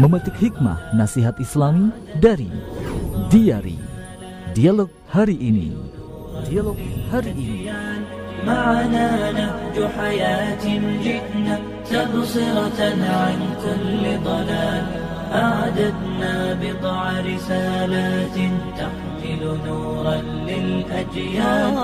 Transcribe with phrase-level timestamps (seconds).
[0.00, 2.48] Memetik hikmah nasihat Islami dari
[3.28, 3.76] Diari
[4.56, 5.74] Dialog hari ini
[6.46, 6.78] Dialog
[7.12, 7.60] hari ini
[8.46, 10.64] معنا نهج حياة
[11.04, 11.60] جئنا
[11.90, 14.84] تبصرة عن كل ضلال
[15.32, 18.36] أعددنا بضع رسالات
[19.67, 21.77] نورا للأجيال.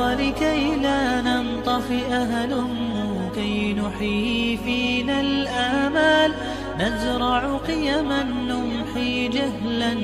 [0.00, 2.68] ولكي لا ننطفئ هلم
[3.34, 6.32] كي نحيي فينا الآمال.
[6.80, 9.94] نزرع قيما نمحي جهلا.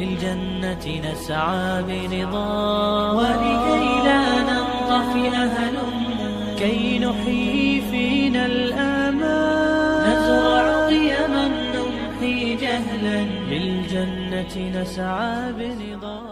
[0.00, 3.12] للجنة نسعى برضا.
[3.12, 5.92] ولكي لا ننطفئ هلم
[6.58, 10.08] كي نحيي فينا الآمال.
[10.08, 13.24] نزرع قيما نمحي جهلا.
[13.50, 16.31] للجنة نسعى برضا.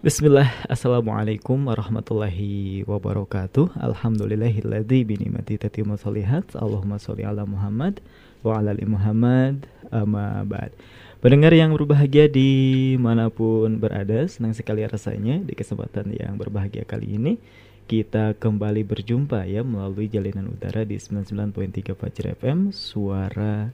[0.00, 3.76] Bismillah, Assalamualaikum warahmatullahi wabarakatuh.
[3.76, 8.00] Alhamdulillahilladzi binimati tatimu solihat Allahumma sholli ala Muhammad
[8.40, 9.68] wa ala ali Muhammad.
[9.92, 10.72] Amma ba'd.
[11.20, 17.20] Pendengar yang berbahagia di mana pun berada Senang sekali rasanya di kesempatan yang berbahagia kali
[17.20, 17.36] ini
[17.84, 23.68] Kita kembali berjumpa ya melalui jalinan udara di 99.3 Fajr FM Suara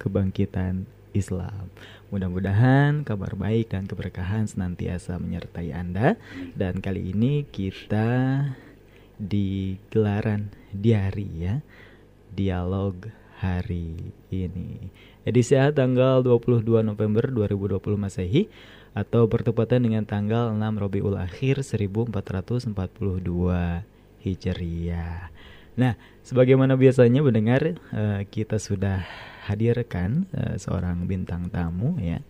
[0.00, 1.68] Kebangkitan Islam.
[2.08, 6.16] Mudah-mudahan kabar baik dan keberkahan senantiasa menyertai Anda
[6.56, 8.48] dan kali ini kita
[9.20, 11.60] di gelaran diari ya.
[12.32, 13.12] Dialog
[13.44, 14.88] hari ini.
[15.28, 18.48] Edisi A tanggal 22 November 2020 Masehi
[18.96, 22.72] atau bertepatan dengan tanggal 6 Robiul Akhir 1442
[24.24, 25.28] Hijriah.
[25.76, 25.92] Nah,
[26.24, 29.04] sebagaimana biasanya mendengar eh, kita sudah
[29.48, 32.20] hadirkan uh, seorang bintang tamu ya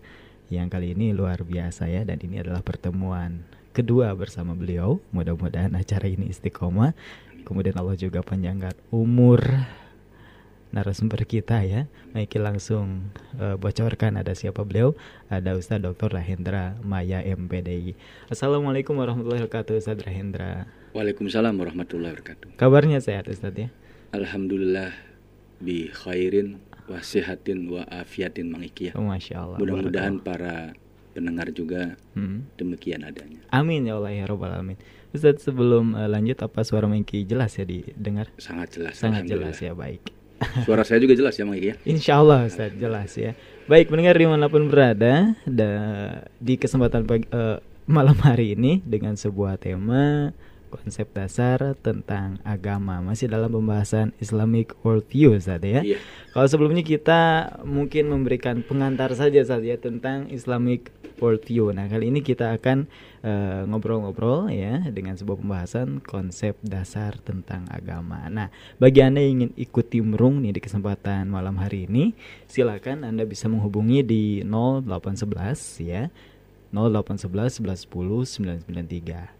[0.49, 3.45] yang kali ini luar biasa ya dan ini adalah pertemuan
[3.79, 4.97] kedua bersama beliau.
[5.13, 6.97] Mudah-mudahan acara ini istiqomah.
[7.45, 9.41] Kemudian Allah juga panjangkan umur
[10.73, 11.85] narasumber kita ya.
[12.13, 14.97] Baik langsung uh, bocorkan ada siapa beliau.
[15.29, 16.17] Ada Ustadz Dr.
[16.17, 17.93] Rahendra Maya MPDI
[18.33, 20.65] Assalamualaikum warahmatullahi wabarakatuh Ustadz Rahendra.
[20.97, 22.57] Waalaikumsalam warahmatullahi wabarakatuh.
[22.57, 23.69] Kabarnya sehat Ustadz ya?
[24.17, 24.89] Alhamdulillah
[25.61, 26.57] bi khairin
[26.89, 28.97] wa sihatin wa afiatin mangikiyah.
[28.97, 29.57] Oh, Masya Allah.
[29.61, 30.73] Mudah-mudahan para
[31.13, 32.57] pendengar juga hmm.
[32.57, 33.45] demikian adanya.
[33.53, 34.77] Amin ya Allah ya Robbal Alamin.
[35.13, 38.29] Ustaz sebelum uh, lanjut apa suara Mangki jelas ya didengar?
[38.41, 38.97] Sangat jelas.
[38.97, 40.17] Sangat jelas ya baik.
[40.63, 41.75] Suara saya juga jelas ya Mangki ya?
[41.83, 43.35] Insya Allah Ustaz jelas ya.
[43.67, 45.69] Baik mendengar di mana pun berada da,
[46.39, 50.31] di kesempatan pagi, uh, malam hari ini dengan sebuah tema
[50.69, 55.81] konsep dasar tentang agama masih dalam pembahasan Islamic worldview saat ya.
[55.81, 56.01] Yeah.
[56.31, 57.21] Kalau sebelumnya kita
[57.65, 61.75] mungkin memberikan pengantar saja saja ya, tentang Islamic worldview.
[61.75, 62.87] Nah kali ini kita akan
[63.67, 68.31] ngobrol-ngobrol uh, ya dengan sebuah pembahasan konsep dasar tentang agama.
[68.31, 68.47] Nah
[68.79, 72.15] bagi anda yang ingin ikuti merung nih di kesempatan malam hari ini,
[72.47, 76.07] silakan anda bisa menghubungi di 0811 ya
[76.71, 79.38] 0811 1110 993.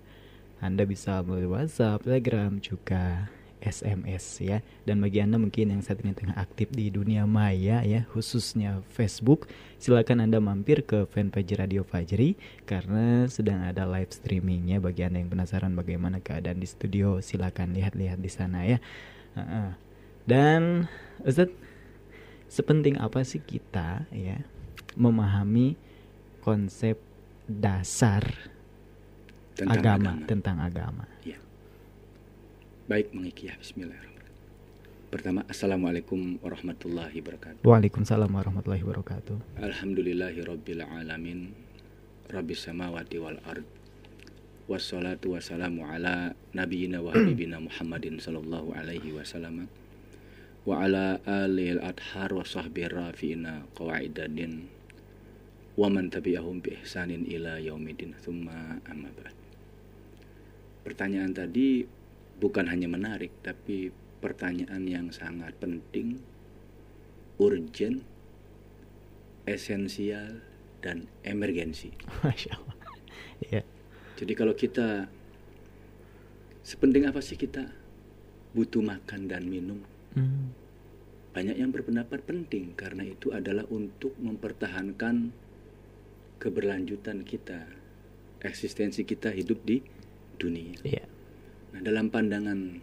[0.59, 4.63] Anda bisa melalui WhatsApp, Telegram, juga SMS ya.
[4.87, 9.51] Dan bagi Anda mungkin yang saat ini tengah aktif di dunia maya ya, khususnya Facebook,
[9.79, 15.31] silakan Anda mampir ke fanpage Radio Fajri karena sedang ada live streamingnya bagi Anda yang
[15.31, 18.79] penasaran bagaimana keadaan di studio, silakan lihat-lihat di sana ya.
[20.23, 20.87] Dan
[21.23, 21.51] Ustaz,
[22.47, 24.39] sepenting apa sih kita ya
[24.95, 25.75] memahami
[26.43, 26.97] konsep
[27.45, 28.23] dasar
[29.59, 30.27] tentang agama, agama.
[30.27, 31.03] tentang agama.
[31.27, 31.37] Ya.
[32.87, 34.27] Baik mengikiyah Bismillahirrahmanirrahim.
[35.09, 37.61] Pertama Assalamualaikum warahmatullahi wabarakatuh.
[37.67, 39.35] Waalaikumsalam warahmatullahi wabarakatuh.
[39.59, 41.51] Alhamdulillahi rabbil alamin.
[42.31, 43.65] Rabbis samawati wal ard.
[44.69, 49.65] Wassalatu wassalamu ala nabiyyina wa habibina Muhammadin sallallahu alaihi wasallam
[50.69, 54.69] wa ala alil adhar wa sahbihi rafi'ina qawaidadin
[55.73, 59.38] wa man tabi'ahum bi ihsanin ila yaumidin thumma amma ba'd
[60.83, 61.83] pertanyaan tadi
[62.39, 66.19] bukan hanya menarik, tapi pertanyaan yang sangat penting,
[67.39, 68.03] urgent,
[69.47, 70.43] esensial,
[70.79, 71.91] dan emergensi.
[72.23, 72.75] Masya Allah.
[73.39, 73.63] Ya.
[74.19, 75.07] Jadi kalau kita
[76.63, 77.71] sepenting apa sih kita
[78.51, 79.79] butuh makan dan minum?
[80.15, 80.51] Hmm.
[81.31, 85.31] Banyak yang berpendapat penting karena itu adalah untuk mempertahankan
[86.41, 87.67] keberlanjutan kita,
[88.43, 89.79] eksistensi kita hidup di
[90.39, 90.79] dunia.
[90.87, 91.05] Yeah.
[91.75, 92.79] Nah, dalam pandangan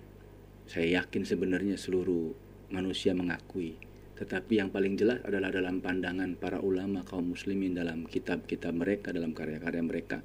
[0.69, 2.37] saya yakin sebenarnya seluruh
[2.69, 3.81] manusia mengakui,
[4.21, 9.33] tetapi yang paling jelas adalah dalam pandangan para ulama kaum muslimin dalam kitab-kitab mereka, dalam
[9.33, 10.21] karya-karya mereka.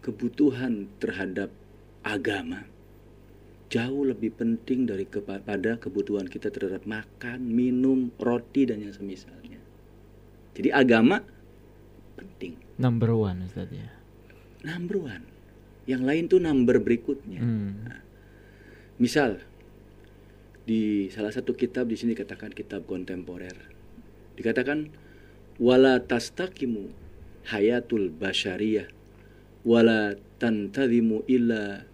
[0.00, 1.52] Kebutuhan terhadap
[2.00, 2.64] agama
[3.70, 9.62] jauh lebih penting dari kepada kebutuhan kita terhadap makan, minum, roti dan yang semisalnya.
[10.58, 11.22] Jadi agama
[12.18, 12.58] penting.
[12.82, 13.94] Number one Ustaz ya.
[14.66, 15.24] Number one.
[15.90, 17.42] Yang lain tuh number berikutnya.
[17.42, 17.98] Hmm.
[19.02, 19.42] Misal
[20.62, 23.58] di salah satu kitab di sini katakan kitab kontemporer.
[24.38, 24.86] Dikatakan
[25.58, 26.94] wala tastaqimu
[27.50, 28.86] hayatul basyariyah
[29.66, 31.84] wala tantadhimu illa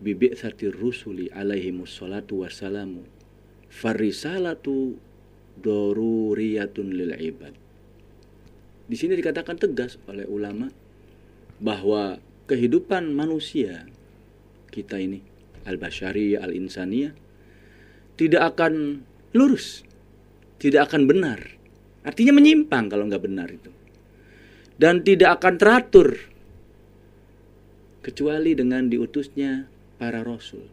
[0.00, 3.04] bibi'tsatir rusuli alaihi musallatu wassalamu
[3.68, 4.96] farisalatu
[5.60, 7.52] doruriyatun lil ibad.
[8.86, 10.70] Di sini dikatakan tegas oleh ulama
[11.58, 13.86] bahwa kehidupan manusia
[14.70, 15.22] kita ini
[15.66, 17.26] al-basyariyah al-insaniyah
[18.16, 19.04] tidak akan
[19.36, 19.84] lurus,
[20.56, 21.40] tidak akan benar.
[22.02, 23.70] Artinya menyimpang kalau nggak benar itu.
[24.76, 26.16] Dan tidak akan teratur
[28.00, 29.68] kecuali dengan diutusnya
[30.00, 30.64] para rasul.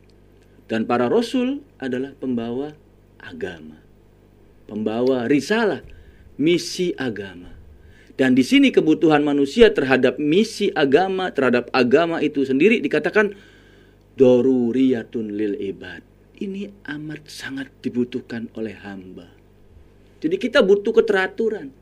[0.68, 2.72] Dan para rasul adalah pembawa
[3.20, 3.80] agama.
[4.68, 5.84] Pembawa risalah,
[6.40, 7.53] misi agama.
[8.13, 13.33] Dan di sini kebutuhan manusia terhadap misi agama, terhadap agama itu sendiri dikatakan
[14.13, 16.06] doruriyatun lil ibad.
[16.38, 19.25] Ini amat sangat dibutuhkan oleh hamba.
[20.21, 21.74] Jadi kita butuh keteraturan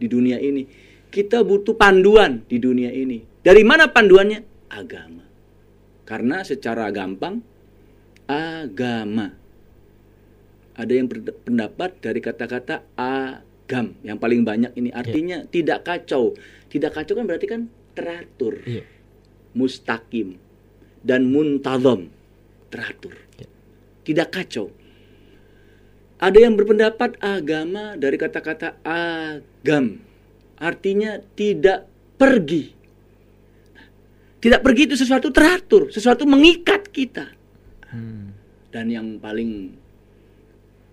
[0.00, 0.64] di dunia ini.
[1.10, 3.20] Kita butuh panduan di dunia ini.
[3.44, 4.40] Dari mana panduannya?
[4.72, 5.26] Agama.
[6.06, 7.42] Karena secara gampang
[8.30, 9.28] agama.
[10.78, 12.86] Ada yang berpendapat dari kata-kata
[13.70, 16.34] agam yang paling banyak ini artinya tidak kacau.
[16.66, 18.58] Tidak kacau kan berarti kan teratur.
[18.66, 18.82] Iya.
[19.54, 20.34] Mustaqim
[21.06, 22.10] dan muntazam
[22.66, 23.14] teratur.
[23.38, 23.46] Ya.
[24.02, 24.74] Tidak kacau.
[26.18, 30.02] Ada yang berpendapat agama dari kata-kata agam
[30.58, 31.86] artinya tidak
[32.18, 32.74] pergi.
[34.40, 37.30] Tidak pergi itu sesuatu teratur, sesuatu mengikat kita.
[37.86, 38.34] Hmm.
[38.74, 39.79] Dan yang paling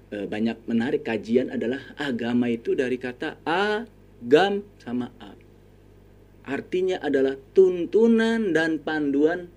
[0.09, 5.33] eh, banyak menarik kajian adalah agama itu dari kata agam sama a.
[6.47, 9.51] Artinya adalah tuntunan dan panduan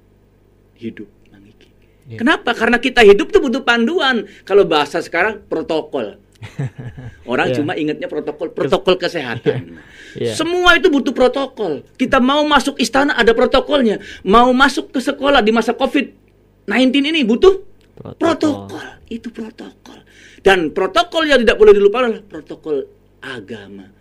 [0.75, 1.07] hidup.
[1.31, 1.69] Mang Iki.
[2.11, 2.19] Iya.
[2.19, 2.51] Kenapa?
[2.51, 4.27] Karena kita hidup tuh butuh panduan.
[4.43, 6.19] Kalau bahasa sekarang protokol.
[7.31, 7.63] Orang Iya.
[7.63, 9.79] cuma ingatnya protokol, protokol kesehatan.
[10.19, 10.35] Iya.
[10.39, 11.87] Semua itu butuh protokol.
[11.95, 14.03] Kita mau masuk istana ada protokolnya.
[14.27, 16.67] Mau masuk ke sekolah di masa COVID-19
[17.07, 17.63] ini butuh
[17.95, 18.19] Protokol.
[18.67, 18.87] protokol.
[19.07, 19.99] Itu protokol.
[20.41, 22.77] Dan protokol yang tidak boleh dilupakan adalah protokol
[23.21, 23.93] agama,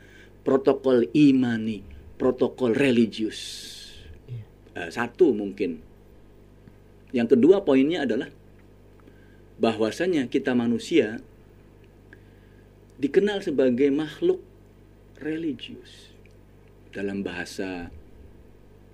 [0.48, 1.84] protokol imani,
[2.16, 3.40] protokol religius.
[4.72, 5.84] Eh, satu mungkin.
[7.12, 8.32] Yang kedua poinnya adalah
[9.60, 11.20] bahwasanya kita manusia
[12.96, 14.40] dikenal sebagai makhluk
[15.20, 16.16] religius.
[16.96, 17.92] Dalam bahasa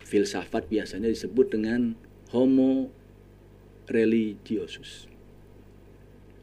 [0.01, 1.93] filsafat biasanya disebut dengan
[2.33, 2.89] homo
[3.85, 5.14] religiosus.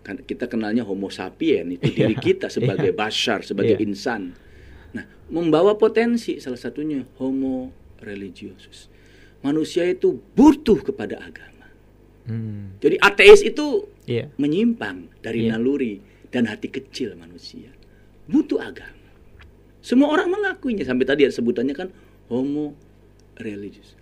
[0.02, 2.98] Kan kita kenalnya homo sapien itu diri Iya, kita sebagai iya.
[2.98, 3.86] bashar, sebagai Iya.
[3.86, 4.34] insan.
[4.92, 7.70] Nah, membawa potensi salah satunya homo
[8.02, 8.90] religiosus.
[9.46, 11.66] Manusia itu butuh kepada agama.
[12.26, 12.78] Hmm.
[12.82, 14.30] Jadi ateis itu Iya.
[14.38, 15.54] menyimpang dari Iya.
[15.58, 16.02] naluri
[16.34, 17.70] dan hati kecil manusia.
[18.26, 18.98] Butuh agama.
[19.82, 21.90] Semua orang mengakuinya sampai tadi ada sebutannya kan
[22.30, 22.74] homo
[23.42, 23.98] religious.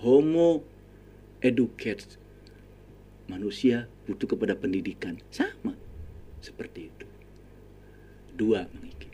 [0.00, 0.64] Homo
[1.44, 2.16] educated.
[3.32, 5.16] Manusia butuh kepada pendidikan.
[5.32, 5.72] Sama
[6.44, 7.06] seperti itu.
[8.36, 9.08] Dua mengiki.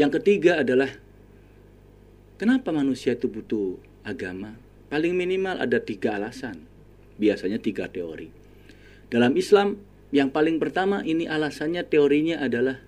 [0.00, 0.88] Yang ketiga adalah
[2.40, 3.76] kenapa manusia itu butuh
[4.08, 4.56] agama?
[4.88, 6.64] Paling minimal ada tiga alasan.
[7.20, 8.32] Biasanya tiga teori.
[9.12, 9.76] Dalam Islam
[10.14, 12.80] yang paling pertama ini alasannya teorinya adalah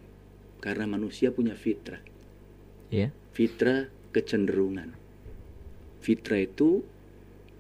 [0.63, 2.01] karena manusia punya fitrah.
[2.91, 3.11] Iya.
[3.35, 4.95] Fitrah kecenderungan.
[6.01, 6.87] Fitrah itu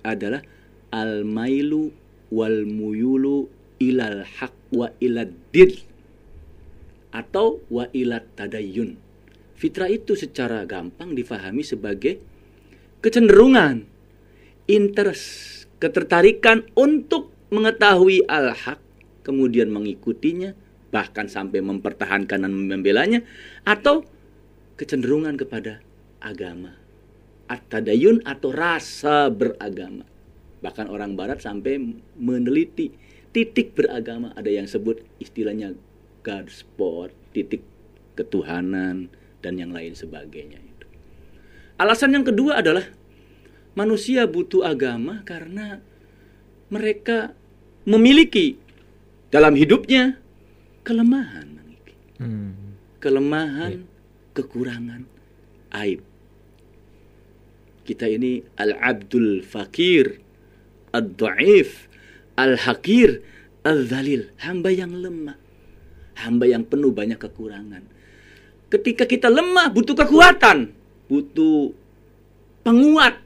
[0.07, 0.43] adalah
[0.95, 1.91] al-mailu
[2.37, 3.49] wal muyulu
[3.81, 5.73] ilal haq wa ilad din
[7.17, 9.01] atau wa ilat tadayyun.
[9.57, 12.21] Fitrah itu secara gampang difahami sebagai
[13.01, 13.89] kecenderungan,
[14.69, 15.25] interest,
[15.81, 18.77] ketertarikan untuk mengetahui al-haq,
[19.25, 20.53] kemudian mengikutinya,
[20.93, 23.25] bahkan sampai mempertahankan dan membelanya,
[23.65, 24.05] atau
[24.77, 25.81] kecenderungan kepada
[26.21, 26.77] agama.
[27.49, 30.16] At-tadayun atau rasa beragama.
[30.65, 31.77] Bahkan orang barat sampai
[32.17, 32.93] meneliti
[33.37, 34.33] titik beragama.
[34.37, 35.77] Ada yang sebut istilahnya
[36.25, 37.61] God spot, titik
[38.17, 39.13] ketuhanan,
[39.45, 40.59] dan yang lain sebagainya.
[40.59, 40.87] itu.
[41.77, 42.89] Alasan yang kedua adalah
[43.77, 45.85] manusia butuh agama karena
[46.73, 47.37] mereka
[47.85, 48.57] memiliki
[49.29, 50.19] dalam hidupnya
[50.83, 51.47] kelemahan.
[52.17, 52.57] Hmm.
[52.97, 53.85] kelemahan,
[54.33, 55.05] kekurangan,
[55.85, 56.01] aib.
[57.85, 60.25] Kita ini al-abdul fakir,
[60.97, 61.87] ad-da'if,
[62.41, 63.21] al-hakir,
[63.63, 65.37] al-zalil, hamba yang lemah.
[66.17, 67.85] Hamba yang penuh banyak kekurangan.
[68.73, 70.73] Ketika kita lemah butuh kekuatan,
[71.07, 71.77] butuh
[72.65, 73.21] penguat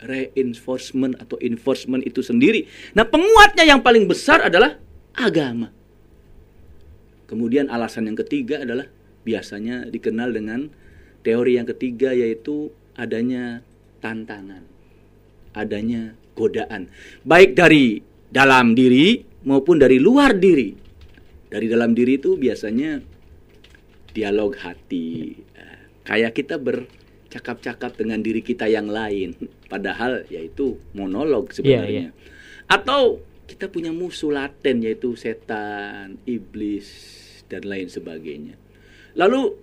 [0.00, 2.64] reinforcement atau enforcement itu sendiri.
[2.94, 4.78] Nah, penguatnya yang paling besar adalah
[5.16, 5.72] agama.
[7.26, 8.86] Kemudian alasan yang ketiga adalah
[9.26, 10.70] biasanya dikenal dengan
[11.26, 13.66] teori yang ketiga yaitu adanya
[13.98, 14.62] tantangan,
[15.56, 16.92] adanya godaan,
[17.24, 20.76] baik dari dalam diri maupun dari luar diri.
[21.46, 23.00] Dari dalam diri itu biasanya
[24.12, 25.32] dialog hati,
[26.02, 29.32] kayak kita bercakap-cakap dengan diri kita yang lain,
[29.70, 32.10] padahal yaitu monolog sebenarnya.
[32.10, 32.16] iya.
[32.66, 36.90] Atau kita punya musuh laten yaitu setan, iblis
[37.46, 38.58] dan lain sebagainya.
[39.14, 39.54] Lalu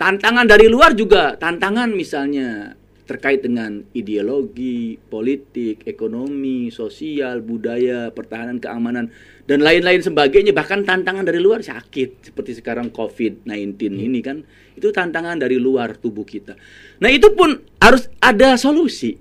[0.00, 2.77] tantangan dari luar juga tantangan misalnya
[3.08, 9.08] terkait dengan ideologi, politik, ekonomi, sosial, budaya, pertahanan, keamanan
[9.48, 14.44] dan lain-lain sebagainya bahkan tantangan dari luar sakit seperti sekarang COVID-19 ini kan
[14.76, 16.54] itu tantangan dari luar tubuh kita.
[17.00, 19.16] Nah, itu pun harus ada solusi.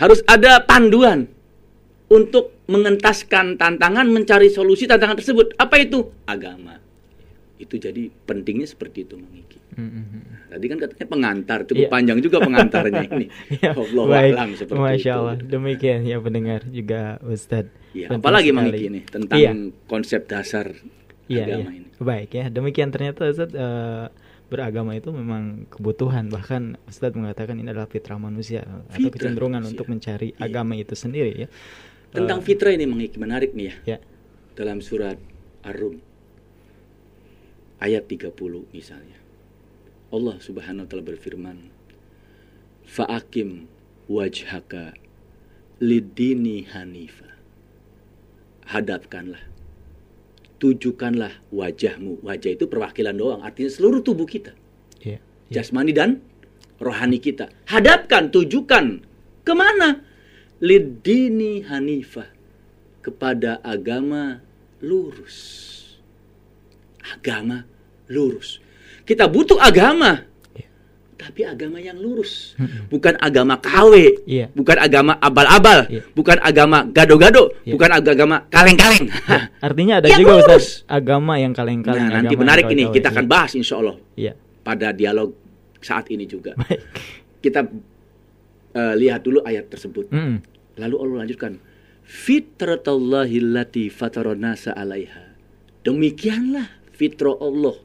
[0.00, 1.28] Harus ada panduan
[2.10, 5.54] untuk mengentaskan tantangan mencari solusi tantangan tersebut.
[5.60, 6.10] Apa itu?
[6.26, 6.82] Agama.
[7.60, 9.61] Itu jadi pentingnya seperti itu Mang Iki.
[9.72, 10.04] Mm-mm.
[10.46, 11.90] Tadi kan katanya pengantar, cukup Iya.
[11.90, 13.26] panjang juga pengantarnya ini.
[13.56, 14.32] Ya, Allah baik.
[14.32, 15.18] alam seperti Masya itu.
[15.18, 15.36] Allah.
[15.38, 17.72] Demikian ya pendengar juga Ustadz.
[17.92, 18.68] Ya, apalagi Mang.
[18.68, 19.52] Iki ini tentang Iya.
[19.86, 20.76] konsep dasar
[21.24, 21.78] Iya, agama iya.
[21.78, 21.88] ini.
[21.96, 22.44] Baik ya.
[22.46, 24.06] Demikian ternyata Ustadz eh,
[24.46, 26.28] beragama itu memang kebutuhan.
[26.28, 29.72] Bahkan Ustadz mengatakan ini adalah fitrah manusia atau Fitrah kecenderungan manusia.
[29.72, 30.40] untuk mencari Iya.
[30.42, 31.48] agama itu sendiri ya.
[32.10, 33.96] Tentang Eh, fitrah ini Mang Iki menarik nih ya.
[33.96, 33.98] ya.
[34.52, 35.16] Dalam surat
[35.62, 35.96] Ar-Rum
[37.78, 38.36] ayat 30
[38.70, 39.16] misalnya.
[40.12, 41.58] Allah Subhanahu wa taala berfirman,
[42.84, 43.66] "Fa'akim
[44.06, 44.92] wajhaka
[45.80, 47.32] lidini hanifa."
[48.68, 49.52] Hadapkanlah
[50.62, 52.22] tujukanlah wajahmu.
[52.22, 54.54] Wajah itu perwakilan doang, artinya seluruh tubuh kita.
[55.02, 55.18] Iya.
[55.18, 55.54] iya.
[55.58, 56.22] jasmani dan
[56.78, 57.50] rohani kita.
[57.66, 59.02] Hadapkan, tujukan
[59.42, 60.06] ke mana?
[60.62, 62.30] Lidini Hanifah
[63.02, 64.38] kepada agama
[64.78, 65.34] lurus.
[67.02, 67.66] Agama
[68.06, 68.62] lurus.
[69.02, 70.22] Kita butuh agama,
[70.54, 70.68] Iya.
[71.18, 72.54] tapi agama yang lurus,
[72.86, 74.46] bukan agama KW, Iya.
[74.54, 76.02] bukan agama abal-abal, Iya.
[76.14, 77.72] bukan agama gado-gado, Iya.
[77.74, 79.06] bukan agama kaleng-kaleng.
[79.66, 80.46] Artinya ada Yang juga lurus.
[80.46, 82.06] Ustadz agama yang kaleng-kaleng.
[82.06, 84.32] Nah, nanti menarik ini kita akan bahas insya Allah Iya.
[84.62, 85.34] pada dialog
[85.82, 86.54] saat ini juga.
[86.54, 86.80] Baik.
[87.42, 87.66] kita
[88.72, 90.08] eh, lihat dulu ayat tersebut.
[90.14, 90.38] Mm-mm.
[90.78, 91.58] Lalu Allah lanjutkan,
[92.06, 95.34] fitratallahi allati fataronasa alaiha.
[95.82, 97.76] Demikianlah fitrah Allah.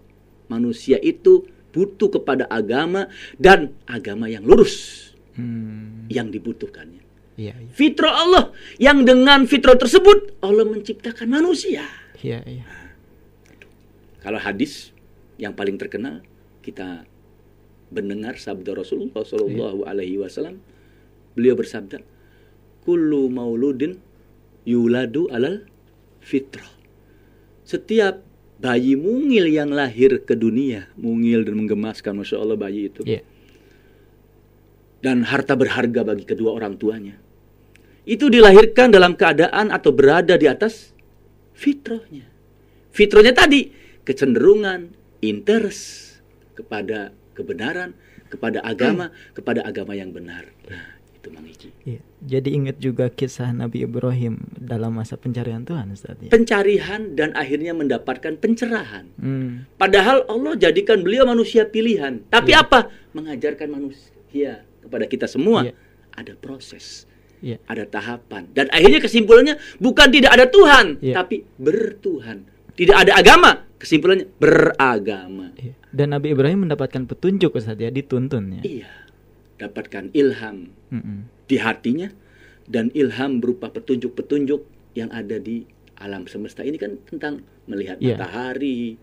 [0.48, 1.44] Manusia itu
[1.76, 6.10] butuh kepada agama dan agama yang lurus Hmm.
[6.10, 7.06] yang dibutuhkannya.
[7.38, 7.70] Iya, iya.
[7.70, 8.50] Fitrah Allah
[8.82, 11.86] yang dengan fitrah tersebut Allah menciptakan manusia.
[12.18, 12.66] Iya, iya.
[14.26, 14.90] Kalau hadis
[15.38, 16.26] yang paling terkenal
[16.66, 17.06] kita
[17.94, 20.58] mendengar sabda Rasulullah Shallallahu Alaihi Wasallam,
[21.38, 22.02] beliau bersabda,
[22.82, 24.02] "Kullu mauludin
[24.66, 25.70] yuladu alal
[26.20, 26.68] fitrah."
[27.64, 28.26] Setiap
[28.58, 33.22] bayi mungil yang lahir ke dunia, mungil dan menggemaskan, masya Allah bayi itu, Iya.
[35.06, 37.22] dan harta berharga bagi kedua orang tuanya,
[38.08, 40.90] itu dilahirkan dalam keadaan atau berada di atas
[41.54, 42.26] fitrahnya.
[42.90, 43.70] Fitrahnya tadi
[44.02, 44.90] kecenderungan,
[45.22, 46.18] interest
[46.58, 47.94] kepada kebenaran,
[48.34, 50.50] kepada agama, kepada agama yang benar.
[51.28, 51.70] Itu Mang Ici.
[51.84, 52.00] Iya.
[52.24, 56.32] Jadi ingat juga kisah Nabi Ibrahim dalam masa pencarian Tuhan Ustaz ya.
[56.32, 59.12] Pencarian dan akhirnya mendapatkan pencerahan.
[59.16, 59.68] Hmm.
[59.76, 62.24] Padahal Allah jadikan beliau manusia pilihan.
[62.28, 62.64] Tapi Iya.
[62.64, 62.88] apa?
[63.12, 65.74] Mengajarkan manusia kepada kita semua Iya.
[66.16, 67.04] ada proses.
[67.38, 67.62] Iya.
[67.70, 71.22] ada tahapan dan akhirnya kesimpulannya bukan tidak ada Tuhan Iya.
[71.22, 72.42] tapi bertuhan
[72.74, 75.78] tidak ada agama kesimpulannya beragama Iya.
[75.94, 78.62] Dan Nabi Ibrahim mendapatkan petunjuk Ustaz ya, dituntun ya.
[78.66, 78.90] iya
[79.58, 81.26] dapatkan ilham Mm-mm.
[81.46, 82.10] di hatinya
[82.66, 84.62] dan ilham berupa petunjuk-petunjuk
[84.94, 85.66] yang ada di
[85.98, 88.16] alam semesta ini kan tentang melihat Iya.
[88.16, 88.98] matahari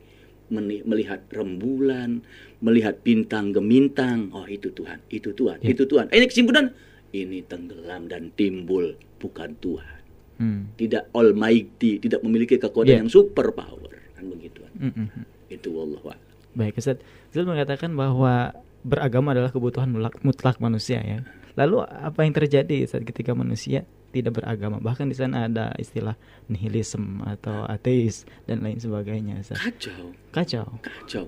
[0.85, 2.21] melihat rembulan
[2.61, 5.73] melihat bintang gemintang oh itu Tuhan itu Tuhan Iya.
[5.73, 6.67] itu Tuhan ini kesimpulan
[7.11, 9.93] ini tenggelam dan timbul bukan Tuhan
[10.35, 10.67] Hmm.
[10.75, 12.99] tidak almighty, tidak memiliki kekuatan Iya.
[12.99, 14.67] yang super power, kan begitu.
[14.75, 15.07] Mm-mm.
[15.47, 16.19] Itu Allah
[16.59, 16.99] Baik Ustaz.
[17.31, 18.51] Ustaz mengatakan bahwa
[18.85, 21.25] beragama adalah kebutuhan mutlak, mutlak manusia ya.
[21.57, 24.79] Lalu apa yang terjadi saat ketika manusia tidak beragama?
[24.79, 26.15] Bahkan di sana ada istilah
[26.47, 29.41] nihilisme atau ateis dan lain sebagainya.
[29.41, 29.59] Ustaz.
[29.63, 30.67] Kacau, Kacau.
[30.85, 31.27] kacau.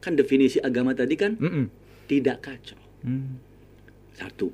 [0.00, 1.68] Kan definisi agama tadi kan Mm-mm.
[2.08, 2.80] tidak kacau.
[3.04, 3.36] Hmm.
[4.16, 4.52] Satu,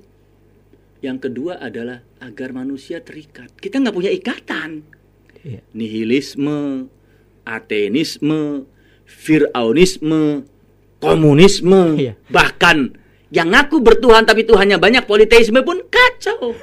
[1.03, 3.53] Yang kedua adalah agar manusia terikat.
[3.59, 4.83] Kita nggak punya ikatan.
[5.45, 5.61] Iya.
[5.71, 6.91] Nihilisme,
[7.47, 8.67] ateisme,
[9.07, 10.43] firaunisme,
[11.07, 12.13] komunisme, Iya.
[12.29, 12.91] bahkan
[13.31, 16.55] yang ngaku bertuhan tapi Tuhannya banyak politeisme pun kacau.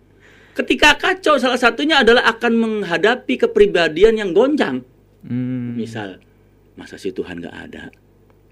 [0.58, 4.82] Ketika kacau salah satunya adalah akan menghadapi kepribadian yang gonjang.
[5.22, 6.18] Hmm, Misal,
[6.74, 7.94] masa sih Tuhan nggak ada?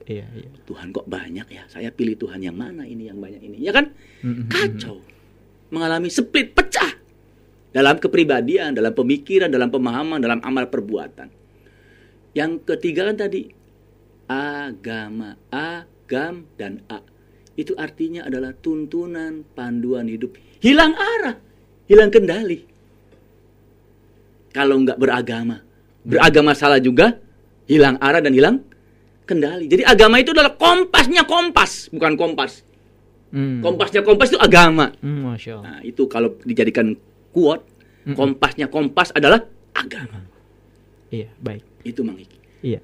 [0.06, 0.48] Iya, iya.
[0.70, 1.66] Tuhan kok banyak ya?
[1.66, 3.90] Saya pilih Tuhan yang mana ini yang banyak ini, ya kan?
[4.22, 4.46] Mm-mm.
[4.46, 5.02] Kacau,
[5.74, 6.94] mengalami split, pecah
[7.74, 11.26] dalam kepribadian, dalam pemikiran, dalam pemahaman, dalam amal perbuatan.
[12.38, 13.50] Yang ketiga kan tadi
[14.26, 17.02] agama, agam dan a.
[17.56, 20.36] Itu artinya adalah tuntunan panduan hidup.
[20.60, 21.40] Hilang arah,
[21.88, 22.60] hilang kendali.
[24.52, 25.64] Kalau nggak beragama,
[26.04, 27.16] beragama salah juga,
[27.68, 28.56] hilang arah dan hilang
[29.24, 29.66] kendali.
[29.68, 32.64] Jadi agama itu adalah kompasnya kompas, bukan kompas.
[33.34, 33.60] Hmm.
[33.60, 34.94] Kompasnya kompas itu agama.
[35.02, 35.64] Hmm, Masya Allah.
[35.66, 36.94] Nah, itu kalau dijadikan
[37.34, 37.66] quote,
[38.06, 38.14] Mm-mm.
[38.14, 39.42] kompasnya kompas adalah
[39.74, 40.24] agama.
[41.10, 41.62] Iya, baik.
[41.82, 42.38] Itu Mang Iki.
[42.62, 42.80] Iya.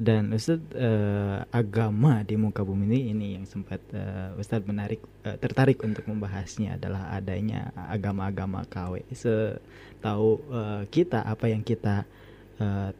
[0.00, 5.36] Dan Ustadz eh, agama di muka bumi ini ini yang sempat eh, Ustadz menarik eh,
[5.36, 9.04] tertarik untuk membahasnya adalah adanya agama-agama KW.
[9.12, 12.08] Setahu eh, kita apa yang kita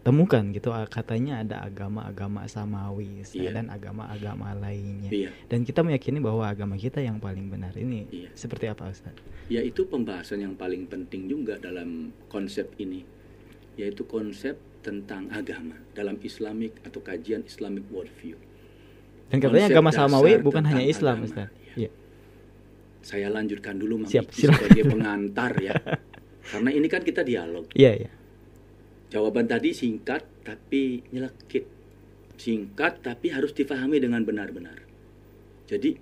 [0.01, 3.51] temukan gitu ah, katanya ada agama-agama samawi Ustadz, Iya.
[3.61, 5.13] dan agama-agama lainnya.
[5.13, 5.37] Iya.
[5.53, 8.33] Dan kita meyakini bahwa agama kita yang paling benar ini Iya.
[8.33, 9.21] seperti apa Ustadz?
[9.53, 13.05] Ya itu pembahasan yang paling penting juga dalam konsep ini,
[13.77, 18.37] yaitu konsep tentang agama dalam Islamic atau kajian Islamic worldview.
[19.31, 21.23] Dan katanya Konsep agama samawi bukan hanya Islam.
[21.23, 21.47] Iya.
[21.79, 21.91] Iya.
[23.01, 25.75] Saya lanjutkan dulu Mang Siap, sebagai pengantar ya.
[26.51, 27.71] Karena ini kan kita dialog.
[27.77, 28.11] Iya, iya.
[29.11, 31.65] Jawaban tadi singkat tapi nyelekit.
[32.41, 34.83] Singkat tapi harus difahami dengan benar-benar.
[35.71, 35.95] Jadi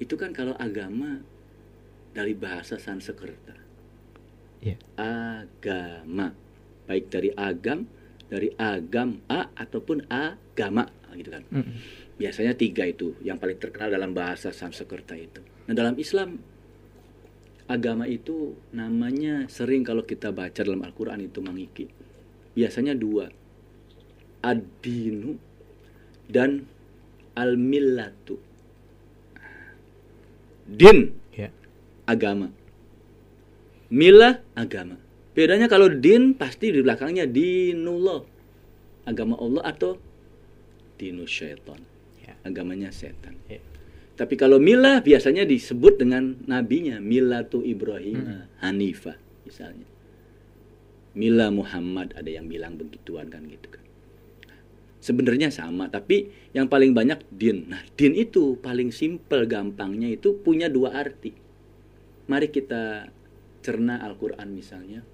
[0.00, 1.20] itu kan kalau agama
[2.16, 3.56] dari bahasa Sanskerta.
[4.64, 4.80] Iya.
[4.96, 6.47] Agama.
[6.88, 7.84] Baik dari agam,
[8.32, 11.44] dari agam a ataupun agama gitu kan.
[11.52, 11.74] Mm-mm.
[12.18, 15.38] Biasanya tiga itu yang paling terkenal dalam bahasa Sanskerta itu.
[15.70, 16.40] Nah dalam Islam
[17.68, 21.86] agama itu namanya sering kalau kita baca dalam Al-Quran itu mengiki.
[22.56, 23.28] Biasanya dua.
[24.42, 25.36] Ad-dinu
[26.26, 26.64] dan
[27.38, 28.38] al-millatu.
[30.68, 31.54] Din Iya.
[32.04, 32.50] agama.
[33.88, 34.98] Milah agama.
[35.38, 38.26] Bedanya kalau din pasti di belakangnya dinullah.
[39.06, 39.94] Agama Allah atau
[40.98, 41.78] dinus syaitan.
[42.26, 42.34] Ya.
[42.42, 43.38] Agamanya setan.
[43.46, 43.62] Ya.
[44.18, 48.42] Tapi kalau milah biasanya disebut dengan nabinya, milatu Ibrahim Hmm.
[48.66, 49.14] Hanifah
[49.46, 49.86] misalnya.
[51.14, 53.86] Mila Muhammad ada yang bilang begituan kan gitu kan.
[54.98, 57.70] Sebenarnya sama, tapi yang paling banyak din.
[57.70, 61.30] Nah, din itu paling simpel gampangnya itu punya dua arti.
[62.26, 63.06] Mari kita
[63.62, 65.06] cerna Al-Qur'an misalnya.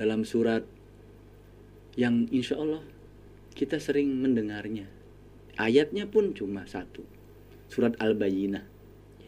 [0.00, 0.64] Dalam surat
[1.92, 2.80] yang insya Allah
[3.52, 4.88] kita sering mendengarnya.
[5.60, 7.04] Ayatnya pun cuma satu.
[7.68, 8.64] Surat Al-Bayyinah.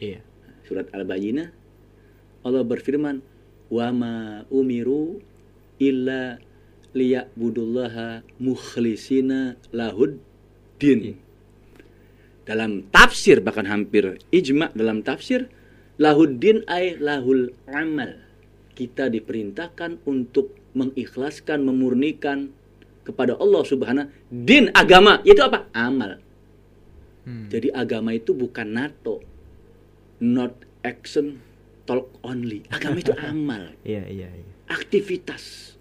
[0.01, 0.25] Iya.
[0.65, 1.53] Surat Al-Bayyinah
[2.41, 3.21] Allah berfirman,
[3.69, 5.21] "Wa ma umiru
[5.77, 6.41] illa
[6.91, 10.17] liya'budullaha mukhlisina lahud
[10.81, 11.15] din."
[12.43, 15.47] Dalam tafsir bahkan hampir ijma dalam tafsir
[15.95, 18.19] lahuddin ay lahul amal.
[18.73, 22.49] Kita diperintahkan untuk mengikhlaskan, memurnikan
[23.05, 25.69] kepada Allah Subhanahu din agama yaitu apa?
[25.71, 26.19] Amal.
[27.23, 27.47] Hmm.
[27.47, 29.23] Jadi agama itu bukan NATO,
[30.19, 31.39] not action,
[31.87, 32.67] talk only.
[32.67, 34.51] Agama itu amal, Iya, iya, iya.
[34.67, 35.75] aktivitas.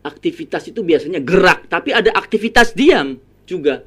[0.00, 3.82] Aktivitas itu biasanya gerak, tapi ada aktivitas diam juga.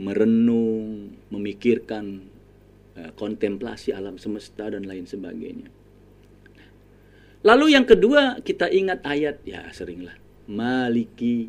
[0.00, 2.24] Merenung, memikirkan,
[2.96, 5.68] eh, kontemplasi alam semesta dan lain sebagainya.
[7.40, 10.12] Lalu yang kedua kita ingat ayat ya seringlah
[10.50, 11.48] Maliki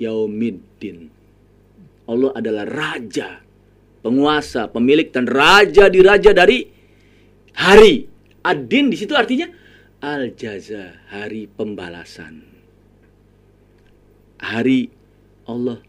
[0.00, 1.10] Yaumiddin.
[2.04, 3.40] Allah adalah raja,
[4.04, 6.64] penguasa, pemilik dan raja di raja dari
[7.56, 8.06] hari.
[8.44, 9.48] Adin di situ artinya
[10.04, 12.44] al jaza, hari pembalasan.
[14.44, 14.92] Hari
[15.48, 15.80] Allah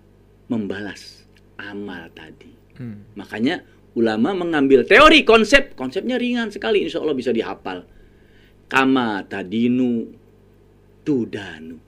[0.48, 1.28] membalas
[1.60, 2.52] amal tadi.
[2.80, 3.04] Hmm.
[3.20, 3.60] Makanya
[4.00, 7.84] ulama mengambil teori konsep, konsepnya ringan sekali, insya Allah bisa dihafal.
[8.76, 10.04] Kama tadinu
[11.08, 11.80] tudanu.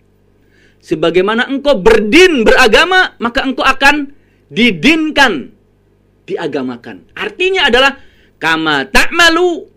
[0.80, 4.16] Sebagaimana engkau berdin beragama, maka engkau akan
[4.48, 5.52] didinkan,
[6.24, 7.12] diagamakan.
[7.12, 8.00] Artinya adalah
[8.40, 9.68] kama ta'malu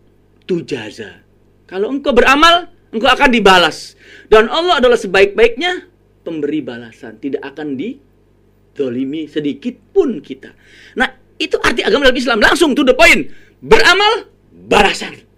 [0.46, 1.18] tujaza.
[1.66, 3.98] Kalau engkau beramal, engkau akan dibalas.
[4.30, 5.90] Dan Allah adalah sebaik-baiknya
[6.22, 7.18] pemberi balasan.
[7.18, 10.54] Tidak akan didolimi sedikit pun kita.
[10.94, 11.10] Nah,
[11.42, 12.38] itu arti agama dalam Islam.
[12.38, 13.26] Langsung to the point.
[13.58, 15.29] Beramal, balasan.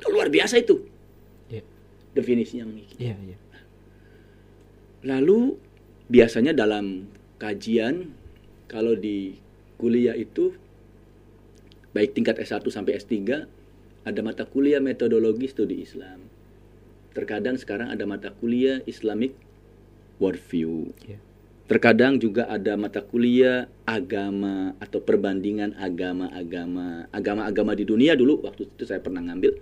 [0.00, 0.80] Itu luar biasa itu
[1.52, 1.60] Iya.
[2.16, 2.96] definisinya Mang Iki.
[2.96, 3.38] Iya, iya.
[5.04, 5.56] Lalu
[6.08, 8.12] biasanya dalam kajian
[8.68, 9.36] kalau di
[9.80, 10.52] kuliah itu
[11.92, 13.16] baik tingkat S1 sampai S3
[14.04, 16.24] ada mata kuliah metodologi studi Islam.
[17.12, 19.34] Terkadang sekarang ada mata kuliah Islamic
[20.20, 20.92] worldview.
[21.04, 21.18] Iya.
[21.70, 28.84] Terkadang juga ada mata kuliah agama atau perbandingan agama-agama agama-agama di dunia dulu waktu itu
[28.84, 29.54] saya pernah ngambil.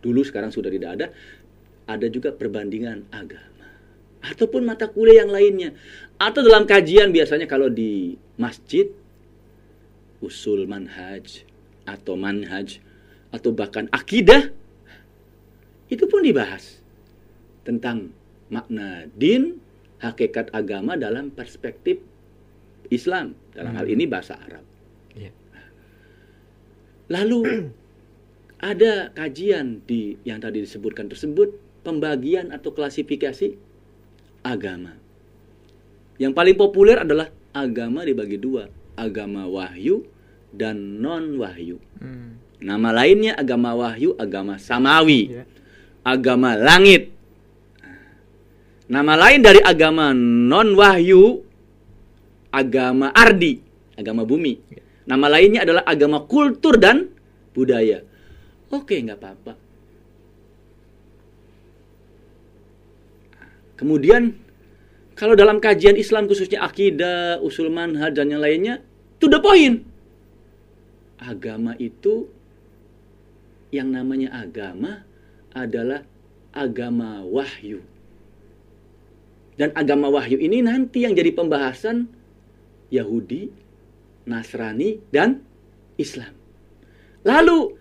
[0.00, 1.06] Dulu sekarang sudah tidak ada.
[1.86, 3.60] Ada juga perbandingan agama
[4.20, 5.70] ataupun mata kuliah yang lainnya.
[6.20, 8.88] Atau dalam kajian biasanya kalau di masjid
[10.20, 11.48] usul manhaj
[11.88, 12.76] atau manhaj
[13.32, 14.52] atau bahkan akidah
[15.88, 16.78] itu pun dibahas
[17.64, 18.12] tentang
[18.52, 19.58] makna din,
[19.98, 21.98] hakikat agama dalam perspektif
[22.92, 24.64] Islam dalam hal ini bahasa Arab.
[25.16, 25.32] Iya.
[27.10, 27.40] Lalu
[28.60, 33.56] ada kajian di yang tadi disebutkan tersebut pembagian atau klasifikasi
[34.44, 34.96] agama.
[36.20, 38.68] Yang paling populer adalah agama dibagi dua,
[39.00, 40.04] agama wahyu
[40.52, 41.80] dan non wahyu.
[41.96, 42.36] Hmm.
[42.60, 45.44] Nama lainnya agama wahyu, agama samawi, Iya.
[46.04, 47.08] agama langit.
[48.90, 51.40] Nama lain dari agama non wahyu,
[52.52, 53.64] agama ardi,
[53.96, 54.60] agama bumi.
[55.08, 57.08] Nama lainnya adalah agama kultur dan
[57.56, 58.09] budaya.
[58.70, 59.52] Oke, nggak apa-apa.
[63.74, 64.36] Kemudian
[65.18, 68.84] kalau dalam kajian Islam khususnya akidah, usul manhaj dan yang lainnya,
[69.18, 69.84] to the point.
[71.20, 72.30] Agama itu
[73.74, 75.04] yang namanya agama
[75.52, 76.06] adalah
[76.54, 77.82] agama wahyu.
[79.58, 82.08] Dan agama wahyu ini nanti yang jadi pembahasan
[82.88, 83.52] Yahudi,
[84.24, 85.44] Nasrani, dan
[86.00, 86.32] Islam.
[87.28, 87.76] Lalu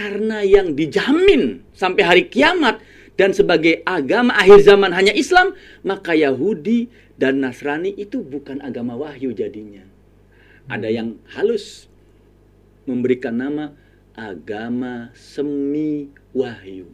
[0.00, 2.80] karena yang dijamin sampai hari kiamat
[3.20, 5.52] dan sebagai agama akhir zaman hanya Islam,
[5.84, 6.88] maka Yahudi
[7.20, 9.84] dan Nasrani itu bukan agama wahyu jadinya.
[10.72, 11.84] Ada yang halus
[12.88, 13.76] memberikan nama
[14.16, 16.88] agama semi wahyu.